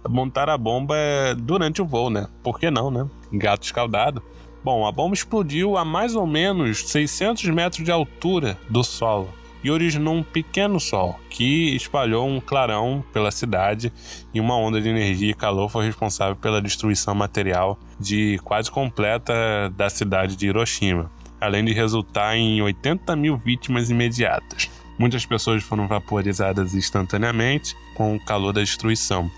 montar 0.07 0.49
a 0.49 0.57
bomba 0.57 0.95
durante 1.37 1.81
o 1.81 1.85
voo, 1.85 2.09
né? 2.09 2.27
Por 2.43 2.59
que 2.59 2.69
não, 2.69 2.91
né? 2.91 3.07
Gato 3.31 3.63
escaldado. 3.63 4.21
Bom, 4.63 4.85
a 4.85 4.91
bomba 4.91 5.15
explodiu 5.15 5.77
a 5.77 5.85
mais 5.85 6.15
ou 6.15 6.27
menos 6.27 6.89
600 6.89 7.45
metros 7.45 7.83
de 7.83 7.91
altura 7.91 8.57
do 8.69 8.83
solo 8.83 9.38
e 9.63 9.69
originou 9.69 10.15
um 10.15 10.23
pequeno 10.23 10.79
sol 10.79 11.19
que 11.29 11.75
espalhou 11.75 12.27
um 12.27 12.39
clarão 12.39 13.03
pela 13.11 13.31
cidade 13.31 13.91
e 14.33 14.39
uma 14.39 14.55
onda 14.57 14.81
de 14.81 14.89
energia 14.89 15.31
e 15.31 15.33
calor 15.33 15.69
foi 15.69 15.85
responsável 15.85 16.35
pela 16.35 16.61
destruição 16.61 17.13
material 17.13 17.77
de 17.99 18.39
quase 18.43 18.71
completa 18.71 19.33
da 19.75 19.89
cidade 19.89 20.35
de 20.35 20.47
Hiroshima, 20.47 21.11
além 21.39 21.65
de 21.65 21.73
resultar 21.73 22.35
em 22.35 22.61
80 22.61 23.15
mil 23.15 23.37
vítimas 23.37 23.89
imediatas. 23.89 24.69
Muitas 24.97 25.25
pessoas 25.25 25.63
foram 25.63 25.87
vaporizadas 25.87 26.73
instantaneamente 26.73 27.75
com 27.95 28.15
o 28.15 28.19
calor 28.19 28.51
da 28.51 28.61
destruição. 28.61 29.31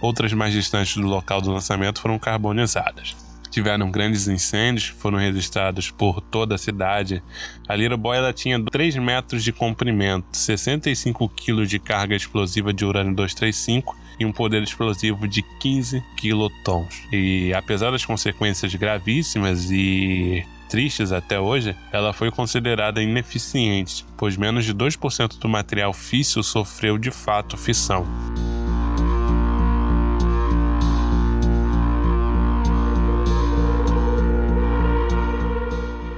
Outras 0.00 0.32
mais 0.32 0.52
distantes 0.52 0.96
do 0.96 1.06
local 1.06 1.40
do 1.40 1.52
lançamento 1.52 2.00
foram 2.00 2.18
carbonizadas 2.18 3.23
tiveram 3.54 3.88
grandes 3.88 4.26
incêndios, 4.26 4.88
foram 4.88 5.16
registrados 5.16 5.88
por 5.88 6.20
toda 6.20 6.56
a 6.56 6.58
cidade. 6.58 7.22
A 7.68 7.76
Little 7.76 7.96
Boy 7.96 8.16
ela 8.16 8.32
tinha 8.32 8.60
3 8.60 8.96
metros 8.96 9.44
de 9.44 9.52
comprimento, 9.52 10.26
65 10.36 11.28
kg 11.28 11.64
de 11.64 11.78
carga 11.78 12.16
explosiva 12.16 12.72
de 12.72 12.84
urânio 12.84 13.14
235 13.14 13.96
e 14.18 14.26
um 14.26 14.32
poder 14.32 14.62
explosivo 14.62 15.28
de 15.28 15.42
15 15.60 16.02
quilotons. 16.16 17.06
E 17.12 17.54
apesar 17.54 17.92
das 17.92 18.04
consequências 18.04 18.74
gravíssimas 18.74 19.70
e 19.70 20.44
tristes 20.68 21.12
até 21.12 21.38
hoje, 21.38 21.76
ela 21.92 22.12
foi 22.12 22.32
considerada 22.32 23.00
ineficiente, 23.00 24.04
pois 24.16 24.36
menos 24.36 24.64
de 24.64 24.74
2% 24.74 25.38
do 25.38 25.48
material 25.48 25.92
físsil 25.92 26.42
sofreu 26.42 26.98
de 26.98 27.12
fato 27.12 27.56
fissão. 27.56 28.04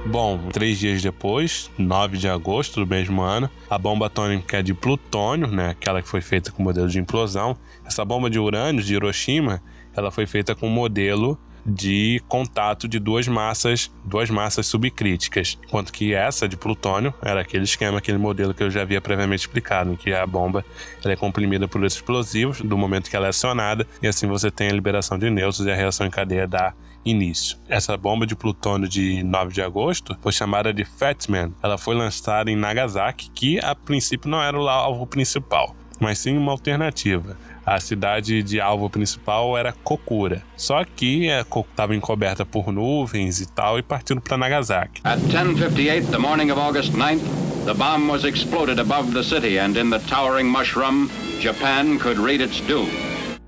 Bom, 0.09 0.39
três 0.53 0.79
dias 0.79 1.01
depois, 1.01 1.69
9 1.77 2.17
de 2.17 2.29
agosto 2.29 2.79
do 2.79 2.87
mesmo 2.87 3.21
ano, 3.21 3.49
a 3.69 3.77
bomba 3.77 4.05
atômica 4.05 4.63
de 4.63 4.73
plutônio, 4.73 5.47
né, 5.47 5.71
aquela 5.71 6.01
que 6.01 6.07
foi 6.07 6.21
feita 6.21 6.49
com 6.49 6.63
modelo 6.63 6.87
de 6.87 6.97
implosão, 6.97 7.57
essa 7.85 8.05
bomba 8.05 8.29
de 8.29 8.39
urânio 8.39 8.81
de 8.81 8.93
Hiroshima, 8.93 9.61
ela 9.93 10.09
foi 10.09 10.25
feita 10.25 10.55
com 10.55 10.69
modelo 10.69 11.37
de 11.67 12.21
contato 12.27 12.87
de 12.87 12.97
duas 12.97 13.27
massas, 13.27 13.91
duas 14.05 14.29
massas 14.29 14.65
subcríticas, 14.67 15.57
enquanto 15.63 15.91
que 15.91 16.13
essa 16.13 16.47
de 16.47 16.55
plutônio 16.55 17.13
era 17.21 17.41
aquele 17.41 17.65
esquema, 17.65 17.97
aquele 17.97 18.17
modelo 18.17 18.53
que 18.53 18.63
eu 18.63 18.71
já 18.71 18.81
havia 18.83 19.01
previamente 19.01 19.41
explicado, 19.41 19.91
em 19.91 19.95
que 19.95 20.13
a 20.13 20.25
bomba 20.25 20.63
é 21.03 21.15
comprimida 21.15 21.67
por 21.67 21.83
explosivos 21.85 22.61
do 22.61 22.77
momento 22.77 23.09
que 23.09 23.15
ela 23.15 23.27
é 23.27 23.29
acionada 23.29 23.87
e 24.01 24.07
assim 24.07 24.27
você 24.27 24.51
tem 24.51 24.69
a 24.69 24.73
liberação 24.73 25.17
de 25.17 25.29
nêutrons 25.29 25.65
e 25.65 25.71
a 25.71 25.75
reação 25.75 26.05
em 26.07 26.09
cadeia 26.09 26.47
da 26.47 26.73
início. 27.05 27.57
Essa 27.69 27.95
bomba 27.95 28.25
de 28.25 28.35
plutônio 28.35 28.87
de 28.87 29.23
9 29.23 29.53
de 29.53 29.61
agosto 29.61 30.17
foi 30.21 30.31
chamada 30.31 30.73
de 30.73 30.83
Fat 30.83 31.27
Man. 31.29 31.51
Ela 31.63 31.77
foi 31.77 31.95
lançada 31.95 32.51
em 32.51 32.55
Nagasaki, 32.55 33.29
que 33.31 33.59
a 33.59 33.73
princípio 33.73 34.29
não 34.29 34.41
era 34.41 34.59
o 34.59 34.67
alvo 34.67 35.07
principal, 35.07 35.75
mas 35.99 36.19
sim 36.19 36.37
uma 36.37 36.51
alternativa. 36.51 37.37
A 37.65 37.79
cidade 37.79 38.41
de 38.43 38.61
alvo 38.61 38.89
principal 38.89 39.57
era 39.57 39.73
Kokura. 39.73 40.41
Só 40.55 40.85
que 40.85 41.27
estava 41.27 41.95
encoberta 41.95 42.45
por 42.45 42.71
nuvens 42.71 43.41
e 43.41 43.45
tal 43.45 43.77
e 43.77 43.83
partindo 43.83 44.21
para 44.21 44.37
Nagasaki. 44.37 45.01
At 45.03 45.19
10:58 45.19 46.09
the 46.09 46.17
morning 46.17 46.49
of 46.49 46.59
August 46.59 46.93
9th, 46.93 47.23
the 47.65 47.73
bomb 47.73 48.09
was 48.09 48.23
exploded 48.23 48.79
above 48.79 49.11
the 49.11 49.23
city 49.23 49.59
and 49.59 49.77
in 49.77 49.89
the 49.89 49.99
towering 50.07 50.49
mushroom, 50.49 51.09
Japan 51.41 51.99
could 51.99 52.19
read 52.19 52.41
its 52.41 52.61
doom. 52.61 52.87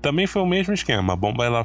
Também 0.02 0.26
foi 0.26 0.42
o 0.42 0.46
mesmo 0.46 0.74
esquema. 0.74 1.12
A 1.12 1.16
bomba 1.16 1.44
ela 1.44 1.64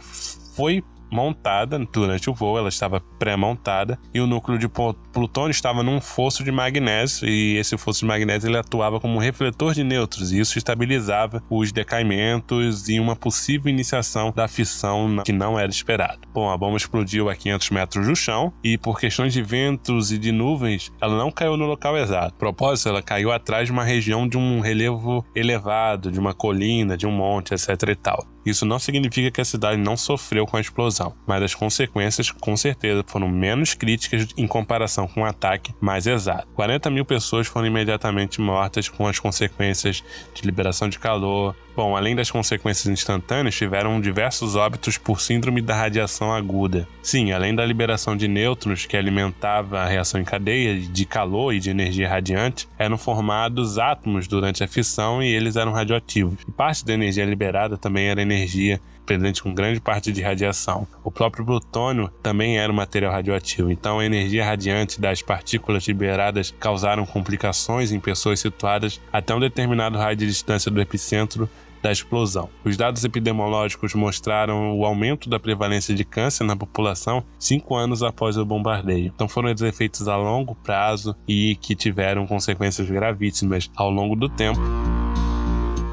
foi 0.56 0.84
montada 1.15 1.80
durante 1.80 2.30
o 2.30 2.34
voo, 2.34 2.58
ela 2.58 2.69
estava 2.69 2.99
pré-montada, 3.17 3.97
e 4.13 4.19
o 4.19 4.28
núcleo 4.28 4.60
de 4.60 4.67
plutônio 4.67 5.51
estava 5.51 5.82
num 5.82 6.01
fosso 6.01 6.43
de 6.43 6.51
magnésio, 6.51 7.28
e 7.28 7.58
esse 7.58 7.78
fosso 7.78 8.01
de 8.01 8.06
magnésio 8.06 8.49
ele 8.49 8.58
atuava 8.58 8.99
como 8.99 9.15
um 9.15 9.19
refletor 9.19 9.73
de 9.73 9.84
nêutrons, 9.84 10.32
e 10.32 10.39
isso 10.39 10.58
estabilizava 10.58 11.41
os 11.49 11.71
decaimentos 11.71 12.89
e 12.89 12.99
uma 12.99 13.15
possível 13.15 13.69
iniciação 13.69 14.32
da 14.36 14.47
fissão 14.47 15.23
que 15.23 15.32
não 15.32 15.58
era 15.58 15.69
esperado. 15.69 16.19
Bom, 16.34 16.49
a 16.49 16.58
bomba 16.58 16.78
explodiu 16.78 17.30
a 17.30 17.36
500 17.36 17.69
metros 17.69 18.08
do 18.08 18.15
chão, 18.15 18.51
e 18.63 18.78
por 18.78 18.99
questões 18.99 19.32
de 19.32 19.41
ventos 19.41 20.12
e 20.12 20.17
de 20.17 20.32
nuvens, 20.32 20.91
ela 21.01 21.17
não 21.17 21.32
caiu 21.32 21.56
no 21.56 21.65
local 21.65 21.97
exato. 21.97 22.36
Propósito, 22.36 22.89
ela 22.89 23.01
caiu 23.01 23.32
atrás 23.32 23.67
de 23.67 23.71
uma 23.71 23.84
região 23.84 24.28
de 24.28 24.38
um 24.38 24.60
relevo 24.60 25.25
elevado, 25.34 26.12
de 26.12 26.19
uma 26.19 26.34
colina, 26.34 26.97
de 26.97 27.08
um 27.08 27.12
monte, 27.12 27.54
etc 27.54 27.69
e 27.89 27.95
tal. 27.95 28.35
Isso 28.45 28.65
não 28.65 28.77
significa 28.77 29.31
que 29.31 29.41
a 29.41 29.45
cidade 29.45 29.81
não 29.81 29.97
sofreu 29.97 30.45
com 30.45 30.58
a 30.58 30.62
explosão, 30.62 31.15
mas 31.25 31.41
as 31.41 31.55
consequências 31.55 32.29
com 32.29 32.55
certeza 32.55 33.03
foram 33.08 33.27
menos 33.27 33.73
críticas 33.73 34.27
em 34.38 34.45
comparação 34.45 35.08
com 35.08 35.21
o 35.21 35.23
um 35.23 35.25
ataque 35.25 35.73
mais 35.81 36.05
exato. 36.05 36.47
40 36.53 36.89
mil 36.89 37.05
pessoas 37.05 37.47
foram 37.47 37.67
imediatamente 37.67 38.39
mortas 38.39 38.88
com 38.88 39.08
as 39.08 39.17
consequências 39.17 40.03
de 40.34 40.43
liberação 40.43 40.88
de 40.88 40.99
calor. 40.99 41.55
Bom, 41.76 41.96
além 41.96 42.16
das 42.16 42.32
consequências 42.32 42.88
instantâneas, 42.88 43.56
tiveram 43.56 44.00
diversos 44.00 44.56
óbitos 44.56 44.98
por 44.98 45.20
síndrome 45.20 45.62
da 45.62 45.76
radiação 45.76 46.34
aguda. 46.34 46.88
Sim, 47.04 47.34
além 47.34 47.54
da 47.54 47.66
liberação 47.66 48.16
de 48.16 48.28
nêutrons 48.28 48.86
que 48.86 48.96
alimentava 48.96 49.82
a 49.82 49.88
reação 49.88 50.22
em 50.22 50.24
cadeia 50.24 50.80
de 50.80 51.06
calor 51.06 51.54
e 51.54 51.60
de 51.60 51.70
energia 51.70 52.08
radiante, 52.08 52.68
eram 52.80 52.98
formados 52.98 53.78
átomos 53.78 54.26
durante 54.26 54.64
a 54.64 54.68
fissão 54.68 55.22
e 55.22 55.28
eles 55.28 55.58
eram 55.58 55.74
radioativos. 55.74 56.40
E 56.48 56.52
parte 56.52 56.86
da 56.86 56.94
energia 56.94 57.26
liberada 57.26 57.78
também 57.78 58.08
era 58.08 58.22
energia 58.22 58.80
presente 59.06 59.42
com 59.42 59.54
grande 59.54 59.80
parte 59.80 60.12
de 60.12 60.22
radiação. 60.22 60.88
O 61.04 61.12
próprio 61.12 61.46
plutônio 61.46 62.10
também 62.24 62.58
era 62.58 62.72
um 62.72 62.76
material 62.76 63.14
radioativo, 63.14 63.72
então 63.72 64.00
a 64.00 64.06
energia 64.06 64.44
radiante 64.44 65.00
das 65.00 65.22
partículas 65.22 65.88
liberadas 65.88 66.54
causaram 66.60 67.06
complicações 67.06 67.92
em 67.92 68.00
pessoas 68.00 68.40
situadas 68.40 69.00
até 69.14 69.34
um 69.34 69.40
determinado 69.40 69.98
raio 69.98 70.16
de 70.16 70.26
distância 70.26 70.72
do 70.72 70.82
epicentro 70.82 71.48
da 71.86 71.91
explosão. 71.91 72.50
Os 72.63 72.76
dados 72.76 73.04
epidemiológicos 73.04 73.93
mostraram 73.93 74.76
o 74.76 74.84
aumento 74.84 75.30
da 75.30 75.39
prevalência 75.39 75.93
de 75.93 76.04
câncer 76.04 76.43
na 76.43 76.56
população 76.56 77.24
cinco 77.38 77.76
anos 77.76 78.02
após 78.02 78.38
o 78.38 78.43
bombardeio. 78.45 79.12
Então 79.13 79.30
foram 79.30 79.52
efeitos 79.52 80.08
a 80.08 80.17
longo 80.17 80.56
prazo 80.56 81.15
e 81.28 81.56
que 81.58 81.76
tiveram 81.76 82.26
consequências 82.26 82.89
gravíssimas 82.89 83.69
ao 83.76 83.91
longo 83.91 84.15
do 84.15 84.28
tempo 84.28 84.60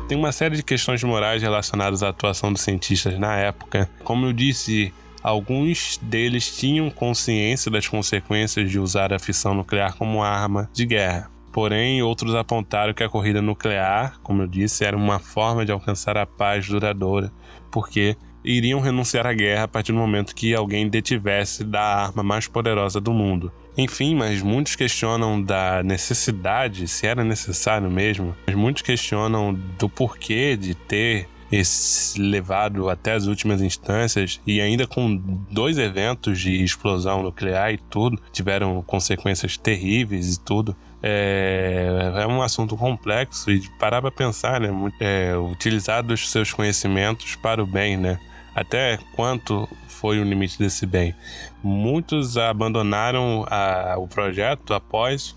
tem 0.08 0.18
uma 0.18 0.32
série 0.32 0.56
de 0.56 0.62
questões 0.62 1.02
morais 1.02 1.40
relacionadas 1.40 2.02
à 2.02 2.10
atuação 2.10 2.52
dos 2.52 2.60
cientistas 2.60 3.18
na 3.18 3.34
época. 3.36 3.88
Como 4.04 4.26
eu 4.26 4.32
disse, 4.32 4.92
alguns 5.22 5.98
deles 6.02 6.54
tinham 6.54 6.90
consciência 6.90 7.70
das 7.70 7.88
consequências 7.88 8.70
de 8.70 8.78
usar 8.78 9.10
a 9.10 9.18
fissão 9.18 9.54
nuclear 9.54 9.96
como 9.96 10.22
arma 10.22 10.68
de 10.74 10.84
guerra. 10.84 11.30
Porém, 11.52 12.02
outros 12.02 12.34
apontaram 12.34 12.94
que 12.94 13.02
a 13.02 13.08
corrida 13.08 13.42
nuclear, 13.42 14.18
como 14.22 14.42
eu 14.42 14.46
disse, 14.46 14.84
era 14.84 14.96
uma 14.96 15.18
forma 15.18 15.66
de 15.66 15.70
alcançar 15.70 16.16
a 16.16 16.26
paz 16.26 16.66
duradoura, 16.66 17.30
porque 17.70 18.16
iriam 18.44 18.80
renunciar 18.80 19.26
à 19.26 19.32
guerra 19.32 19.64
a 19.64 19.68
partir 19.68 19.92
do 19.92 19.98
momento 19.98 20.34
que 20.34 20.54
alguém 20.54 20.88
detivesse 20.88 21.62
da 21.62 21.82
arma 21.82 22.22
mais 22.22 22.48
poderosa 22.48 23.00
do 23.00 23.12
mundo. 23.12 23.52
Enfim, 23.76 24.14
mas 24.14 24.42
muitos 24.42 24.74
questionam 24.76 25.40
da 25.40 25.82
necessidade, 25.82 26.88
se 26.88 27.06
era 27.06 27.24
necessário 27.24 27.90
mesmo, 27.90 28.34
mas 28.46 28.56
muitos 28.56 28.82
questionam 28.82 29.54
do 29.78 29.88
porquê 29.88 30.56
de 30.56 30.74
ter 30.74 31.28
esse 31.50 32.18
levado 32.18 32.88
até 32.88 33.12
as 33.12 33.26
últimas 33.26 33.60
instâncias 33.60 34.40
e 34.46 34.60
ainda 34.60 34.86
com 34.86 35.16
dois 35.50 35.76
eventos 35.76 36.40
de 36.40 36.64
explosão 36.64 37.22
nuclear 37.22 37.74
e 37.74 37.76
tudo, 37.76 38.18
tiveram 38.32 38.82
consequências 38.82 39.58
terríveis 39.58 40.36
e 40.36 40.40
tudo. 40.40 40.74
É, 41.02 42.12
é 42.18 42.26
um 42.26 42.40
assunto 42.40 42.76
complexo 42.76 43.50
e 43.50 43.68
parar 43.78 44.00
para 44.00 44.10
pensar, 44.10 44.60
né? 44.60 44.68
É, 45.00 45.36
utilizar 45.36 46.04
os 46.06 46.30
seus 46.30 46.52
conhecimentos 46.52 47.34
para 47.34 47.62
o 47.62 47.66
bem, 47.66 47.96
né? 47.96 48.20
Até 48.54 48.98
quanto 49.14 49.68
foi 49.88 50.20
o 50.20 50.24
limite 50.24 50.58
desse 50.58 50.86
bem? 50.86 51.14
Muitos 51.62 52.36
abandonaram 52.36 53.44
a, 53.48 53.96
o 53.98 54.06
projeto 54.06 54.74
após 54.74 55.34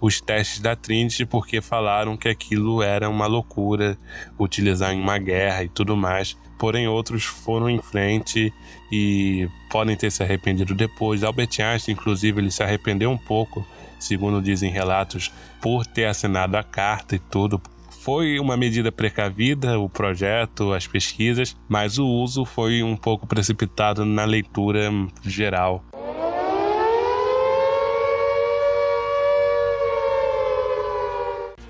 os 0.00 0.20
testes 0.20 0.60
da 0.60 0.76
Trinity 0.76 1.24
porque 1.24 1.60
falaram 1.60 2.16
que 2.16 2.28
aquilo 2.28 2.82
era 2.82 3.08
uma 3.08 3.26
loucura 3.26 3.98
utilizar 4.38 4.92
em 4.92 5.00
uma 5.00 5.18
guerra 5.18 5.64
e 5.64 5.68
tudo 5.68 5.96
mais. 5.96 6.36
Porém, 6.58 6.88
outros 6.88 7.24
foram 7.24 7.70
em 7.70 7.80
frente 7.80 8.52
e 8.90 9.48
podem 9.70 9.96
ter 9.96 10.10
se 10.10 10.22
arrependido 10.22 10.74
depois. 10.74 11.22
Albert 11.22 11.60
Einstein, 11.60 11.94
inclusive, 11.94 12.40
ele 12.40 12.50
se 12.50 12.62
arrependeu 12.62 13.10
um 13.10 13.18
pouco, 13.18 13.64
segundo 13.98 14.42
dizem 14.42 14.70
relatos, 14.70 15.32
por 15.60 15.86
ter 15.86 16.06
assinado 16.06 16.56
a 16.56 16.62
carta 16.62 17.16
e 17.16 17.18
tudo, 17.18 17.60
foi 18.00 18.38
uma 18.38 18.56
medida 18.56 18.90
precavida, 18.90 19.78
o 19.78 19.88
projeto, 19.88 20.72
as 20.72 20.86
pesquisas, 20.86 21.56
mas 21.68 21.98
o 21.98 22.06
uso 22.06 22.44
foi 22.44 22.82
um 22.82 22.96
pouco 22.96 23.26
precipitado 23.26 24.04
na 24.04 24.24
leitura 24.24 24.90
geral. 25.22 25.84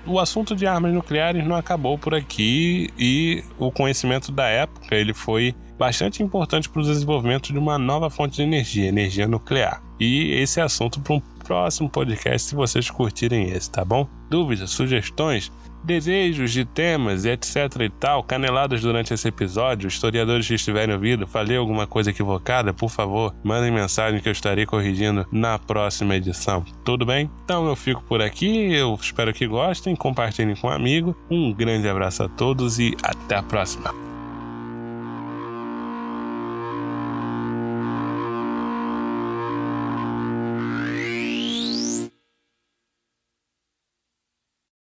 o 0.09 0.19
assunto 0.19 0.55
de 0.55 0.65
armas 0.65 0.91
nucleares 0.91 1.45
não 1.45 1.55
acabou 1.55 1.97
por 1.97 2.15
aqui 2.15 2.89
e 2.97 3.43
o 3.59 3.71
conhecimento 3.71 4.31
da 4.31 4.47
época 4.47 4.95
ele 4.95 5.13
foi 5.13 5.53
bastante 5.77 6.23
importante 6.23 6.67
para 6.67 6.81
o 6.81 6.83
desenvolvimento 6.83 7.53
de 7.53 7.59
uma 7.59 7.77
nova 7.77 8.09
fonte 8.09 8.37
de 8.37 8.41
energia, 8.41 8.87
energia 8.87 9.27
nuclear. 9.27 9.81
E 9.99 10.33
esse 10.33 10.59
assunto 10.59 10.99
próximo 11.49 11.89
podcast 11.89 12.49
se 12.49 12.55
vocês 12.55 12.91
curtirem 12.91 13.49
esse, 13.49 13.71
tá 13.71 13.83
bom? 13.83 14.07
Dúvidas, 14.29 14.69
sugestões? 14.69 15.51
desejos 15.81 16.51
de 16.51 16.65
temas 16.65 17.23
etc 17.23 17.55
e 17.79 17.89
tal, 17.89 18.21
caneladas 18.21 18.81
durante 18.81 19.13
esse 19.13 19.29
episódio, 19.29 19.87
historiadores 19.87 20.45
que 20.45 20.53
estiverem 20.53 20.93
ouvindo, 20.93 21.25
falei 21.25 21.55
alguma 21.55 21.87
coisa 21.87 22.09
equivocada, 22.09 22.73
por 22.73 22.89
favor, 22.89 23.33
mandem 23.43 23.71
mensagem 23.71 24.19
que 24.19 24.27
eu 24.27 24.33
estarei 24.33 24.65
corrigindo 24.65 25.25
na 25.31 25.57
próxima 25.57 26.17
edição. 26.17 26.65
Tudo 26.83 27.05
bem? 27.05 27.31
Então 27.45 27.65
eu 27.65 27.77
fico 27.77 28.03
por 28.03 28.21
aqui, 28.21 28.73
eu 28.73 28.93
espero 29.01 29.33
que 29.33 29.47
gostem, 29.47 29.95
compartilhem 29.95 30.55
com 30.55 30.67
um 30.67 30.71
amigo. 30.71 31.15
Um 31.31 31.53
grande 31.53 31.87
abraço 31.87 32.23
a 32.23 32.27
todos 32.27 32.77
e 32.77 32.93
até 33.01 33.37
a 33.37 33.41
próxima. 33.41 34.08